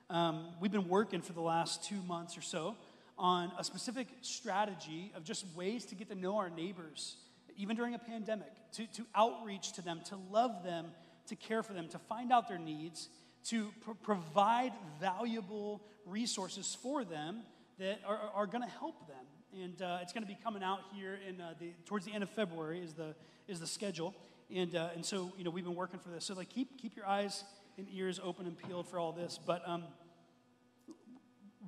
Um, 0.08 0.50
we've 0.62 0.72
been 0.72 0.88
working 0.88 1.24
for 1.24 1.34
the 1.34 1.42
last 1.42 1.84
two 1.84 2.00
months 2.04 2.38
or 2.38 2.42
so 2.42 2.76
on 3.18 3.52
a 3.58 3.64
specific 3.64 4.08
strategy 4.22 5.12
of 5.16 5.24
just 5.24 5.46
ways 5.56 5.84
to 5.86 5.96
get 5.96 6.10
to 6.10 6.16
know 6.16 6.38
our 6.38 6.52
neighbors, 6.52 7.16
even 7.58 7.76
during 7.76 7.96
a 7.96 8.00
pandemic, 8.00 8.52
to, 8.74 8.86
to 8.94 9.04
outreach 9.16 9.72
to 9.74 9.82
them, 9.82 10.02
to 10.06 10.16
love 10.30 10.64
them, 10.64 10.86
to 11.26 11.36
care 11.36 11.64
for 11.64 11.74
them, 11.74 11.88
to 11.88 11.98
find 11.98 12.32
out 12.32 12.48
their 12.48 12.60
needs, 12.60 13.10
to 13.46 13.74
pr- 13.82 13.94
provide 14.04 14.74
valuable 15.02 15.82
resources 16.06 16.78
for 16.84 17.04
them 17.04 17.40
that 17.80 18.00
are, 18.06 18.20
are 18.36 18.46
going 18.46 18.64
to 18.64 18.70
help 18.70 19.08
them. 19.08 19.64
And 19.64 19.82
uh, 19.82 20.00
it's 20.04 20.14
going 20.14 20.24
to 20.24 20.30
be 20.30 20.38
coming 20.44 20.62
out 20.62 20.82
here 20.94 21.18
in 21.28 21.42
uh, 21.42 21.56
the, 21.60 21.72
towards 21.88 22.06
the 22.06 22.14
end 22.14 22.22
of 22.22 22.30
February 22.30 22.80
is 22.80 22.94
the, 22.94 23.16
is 23.48 23.60
the 23.60 23.66
schedule. 23.66 24.14
And, 24.54 24.76
uh, 24.76 24.90
and 24.96 25.06
so, 25.06 25.34
you 25.38 25.44
know, 25.44 25.50
we've 25.50 25.66
been 25.66 25.76
working 25.76 26.00
for 26.00 26.10
this. 26.10 26.26
So, 26.26 26.34
like, 26.34 26.50
keep, 26.50 26.82
keep 26.82 26.96
your 26.96 27.06
eyes 27.06 27.44
and 27.78 27.88
ears 27.92 28.20
open 28.24 28.48
and 28.48 28.58
peeled 28.58 28.88
for 28.88 28.98
all 28.98 29.12
this. 29.12 29.40
But 29.46 29.62
um, 29.68 29.84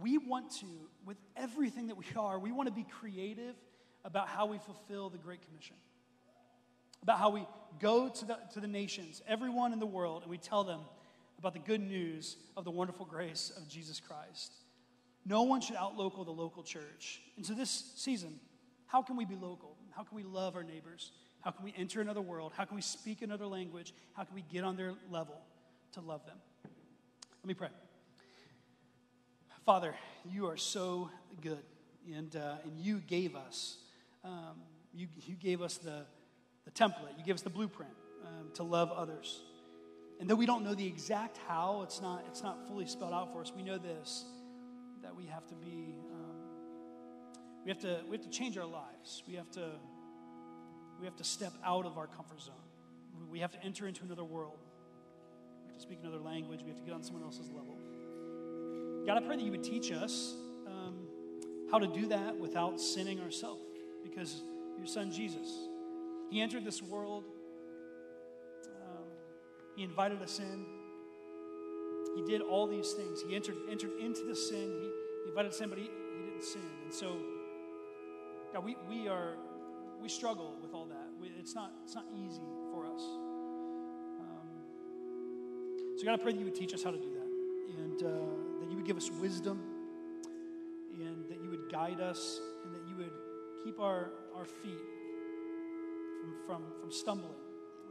we 0.01 0.17
want 0.17 0.51
to, 0.59 0.65
with 1.05 1.17
everything 1.35 1.87
that 1.87 1.97
we 1.97 2.05
are, 2.15 2.39
we 2.39 2.51
want 2.51 2.67
to 2.67 2.73
be 2.73 2.85
creative 2.89 3.55
about 4.05 4.27
how 4.29 4.45
we 4.45 4.57
fulfill 4.59 5.09
the 5.09 5.17
Great 5.17 5.41
Commission. 5.45 5.75
About 7.03 7.19
how 7.19 7.29
we 7.29 7.45
go 7.79 8.09
to 8.09 8.25
the, 8.25 8.37
to 8.53 8.59
the 8.59 8.67
nations, 8.67 9.21
everyone 9.27 9.73
in 9.73 9.79
the 9.79 9.85
world, 9.85 10.23
and 10.23 10.31
we 10.31 10.37
tell 10.37 10.63
them 10.63 10.81
about 11.37 11.53
the 11.53 11.59
good 11.59 11.81
news 11.81 12.37
of 12.57 12.65
the 12.65 12.71
wonderful 12.71 13.05
grace 13.05 13.51
of 13.55 13.67
Jesus 13.69 13.99
Christ. 13.99 14.53
No 15.25 15.43
one 15.43 15.61
should 15.61 15.75
outlocal 15.75 16.25
the 16.25 16.31
local 16.31 16.63
church. 16.63 17.21
And 17.37 17.45
so 17.45 17.53
this 17.53 17.93
season, 17.95 18.39
how 18.87 19.01
can 19.01 19.15
we 19.15 19.25
be 19.25 19.35
local? 19.35 19.77
How 19.95 20.03
can 20.03 20.15
we 20.15 20.23
love 20.23 20.55
our 20.55 20.63
neighbors? 20.63 21.11
How 21.41 21.51
can 21.51 21.63
we 21.63 21.73
enter 21.77 22.01
another 22.01 22.21
world? 22.21 22.51
How 22.55 22.65
can 22.65 22.75
we 22.75 22.81
speak 22.81 23.21
another 23.21 23.45
language? 23.45 23.93
How 24.13 24.23
can 24.23 24.35
we 24.35 24.43
get 24.51 24.63
on 24.63 24.75
their 24.75 24.93
level 25.09 25.39
to 25.93 26.01
love 26.01 26.25
them? 26.25 26.37
Let 27.41 27.47
me 27.47 27.53
pray. 27.53 27.69
Father, 29.65 29.95
you 30.29 30.47
are 30.47 30.57
so 30.57 31.09
good, 31.41 31.63
and, 32.13 32.35
uh, 32.35 32.55
and 32.63 32.77
you 32.77 32.99
gave 33.07 33.35
us, 33.35 33.77
um, 34.23 34.61
you, 34.93 35.07
you 35.25 35.35
gave 35.35 35.61
us 35.61 35.77
the, 35.77 36.05
the 36.65 36.71
template, 36.71 37.17
you 37.17 37.23
gave 37.23 37.35
us 37.35 37.41
the 37.41 37.49
blueprint 37.49 37.93
um, 38.25 38.49
to 38.55 38.63
love 38.63 38.91
others. 38.91 39.41
And 40.19 40.29
though 40.29 40.35
we 40.35 40.45
don't 40.45 40.63
know 40.63 40.73
the 40.73 40.87
exact 40.87 41.39
how, 41.47 41.81
it's 41.83 42.01
not, 42.01 42.25
it's 42.27 42.43
not 42.43 42.67
fully 42.67 42.87
spelled 42.87 43.13
out 43.13 43.31
for 43.31 43.41
us, 43.41 43.53
we 43.55 43.63
know 43.63 43.77
this 43.77 44.25
that 45.01 45.15
we 45.15 45.25
have 45.25 45.47
to 45.47 45.55
be, 45.55 45.95
um, 46.13 46.35
we, 47.63 47.69
have 47.69 47.79
to, 47.79 48.01
we 48.09 48.17
have 48.17 48.25
to 48.25 48.29
change 48.29 48.57
our 48.57 48.65
lives. 48.65 49.23
We 49.27 49.35
have 49.35 49.49
to, 49.51 49.71
we 50.99 51.05
have 51.05 51.15
to 51.15 51.23
step 51.23 51.53
out 51.63 51.85
of 51.85 51.97
our 51.97 52.07
comfort 52.07 52.41
zone. 52.41 52.55
We 53.31 53.39
have 53.39 53.51
to 53.51 53.63
enter 53.63 53.87
into 53.87 54.03
another 54.03 54.23
world. 54.23 54.57
We 55.63 55.69
have 55.69 55.77
to 55.77 55.81
speak 55.81 55.99
another 56.01 56.19
language. 56.19 56.61
We 56.61 56.69
have 56.69 56.77
to 56.77 56.83
get 56.83 56.93
on 56.93 57.03
someone 57.03 57.23
else's 57.23 57.49
level. 57.49 57.75
God, 59.05 59.17
I 59.17 59.25
pray 59.25 59.37
that 59.37 59.43
you 59.43 59.51
would 59.51 59.63
teach 59.63 59.91
us 59.91 60.35
um, 60.67 61.07
how 61.71 61.79
to 61.79 61.87
do 61.87 62.07
that 62.07 62.37
without 62.37 62.79
sinning 62.79 63.19
ourselves 63.21 63.61
because 64.03 64.43
your 64.77 64.87
son 64.87 65.11
Jesus, 65.11 65.67
he 66.29 66.41
entered 66.41 66.65
this 66.65 66.81
world, 66.81 67.23
um, 68.65 69.05
he 69.75 69.83
invited 69.83 70.21
us 70.21 70.39
in. 70.39 70.65
He 72.15 72.23
did 72.25 72.41
all 72.41 72.67
these 72.67 72.91
things. 72.93 73.21
He 73.27 73.35
entered, 73.35 73.55
entered 73.69 73.91
into 73.99 74.25
the 74.25 74.35
sin. 74.35 74.79
He, 74.81 74.91
he 75.23 75.29
invited 75.29 75.53
sin, 75.53 75.69
but 75.69 75.77
he, 75.77 75.85
he 75.85 76.25
didn't 76.25 76.43
sin. 76.43 76.61
And 76.83 76.93
so, 76.93 77.17
God, 78.53 78.65
we, 78.65 78.75
we 78.89 79.07
are 79.07 79.35
we 80.01 80.09
struggle 80.09 80.57
with 80.61 80.73
all 80.73 80.85
that. 80.85 81.09
We, 81.19 81.31
it's 81.39 81.55
not 81.55 81.73
it's 81.83 81.95
not 81.95 82.05
easy 82.13 82.41
for 82.71 82.85
us. 82.85 83.01
Um, 84.19 84.47
so, 85.97 86.05
God, 86.05 86.19
I 86.19 86.23
pray 86.23 86.31
that 86.31 86.39
you 86.39 86.45
would 86.45 86.55
teach 86.55 86.73
us 86.73 86.83
how 86.83 86.91
to 86.91 86.97
do 86.97 87.11
that, 87.13 87.81
and 87.81 88.03
uh, 88.03 88.09
that 88.61 88.69
you 88.69 88.75
would 88.77 88.85
give 88.85 88.97
us 88.97 89.09
wisdom, 89.11 89.61
and 90.93 91.29
that 91.29 91.41
you 91.43 91.49
would 91.49 91.71
guide 91.71 91.99
us, 91.99 92.39
and 92.65 92.73
that 92.73 92.81
you 92.87 92.95
would 92.97 93.11
keep 93.63 93.79
our 93.79 94.11
our 94.35 94.45
feet 94.45 94.85
from 96.21 96.33
from 96.45 96.63
from 96.79 96.91
stumbling. 96.91 97.33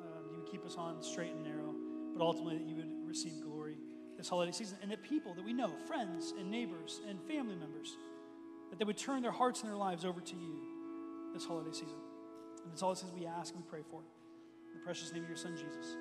Um, 0.01 0.31
you 0.33 0.39
would 0.39 0.51
keep 0.51 0.65
us 0.65 0.77
on 0.77 1.03
straight 1.03 1.33
and 1.33 1.45
narrow, 1.45 1.75
but 2.17 2.23
ultimately 2.25 2.59
that 2.59 2.67
you 2.67 2.77
would 2.77 3.07
receive 3.07 3.33
glory 3.43 3.77
this 4.17 4.29
holiday 4.29 4.53
season, 4.53 4.79
and 4.83 4.91
that 4.91 5.03
people 5.03 5.35
that 5.35 5.45
we 5.45 5.53
know, 5.53 5.71
friends 5.87 6.35
and 6.39 6.51
neighbors 6.51 7.01
and 7.09 7.21
family 7.23 7.55
members, 7.55 7.97
that 8.71 8.79
they 8.79 8.85
would 8.85 8.97
turn 8.97 9.23
their 9.23 9.31
hearts 9.31 9.61
and 9.61 9.71
their 9.71 9.77
lives 9.77 10.05
over 10.05 10.21
to 10.21 10.35
you 10.35 10.68
this 11.33 11.45
holiday 11.45 11.73
season. 11.73 11.99
And 12.65 12.73
it's 12.73 12.83
all 12.83 12.93
it 12.93 12.99
says 12.99 13.11
we 13.13 13.27
ask 13.27 13.55
and 13.55 13.63
we 13.63 13.69
pray 13.69 13.83
for. 13.89 14.01
In 14.73 14.79
the 14.79 14.85
precious 14.85 15.13
name 15.13 15.23
of 15.23 15.29
your 15.29 15.39
son, 15.39 15.57
Jesus. 15.57 15.97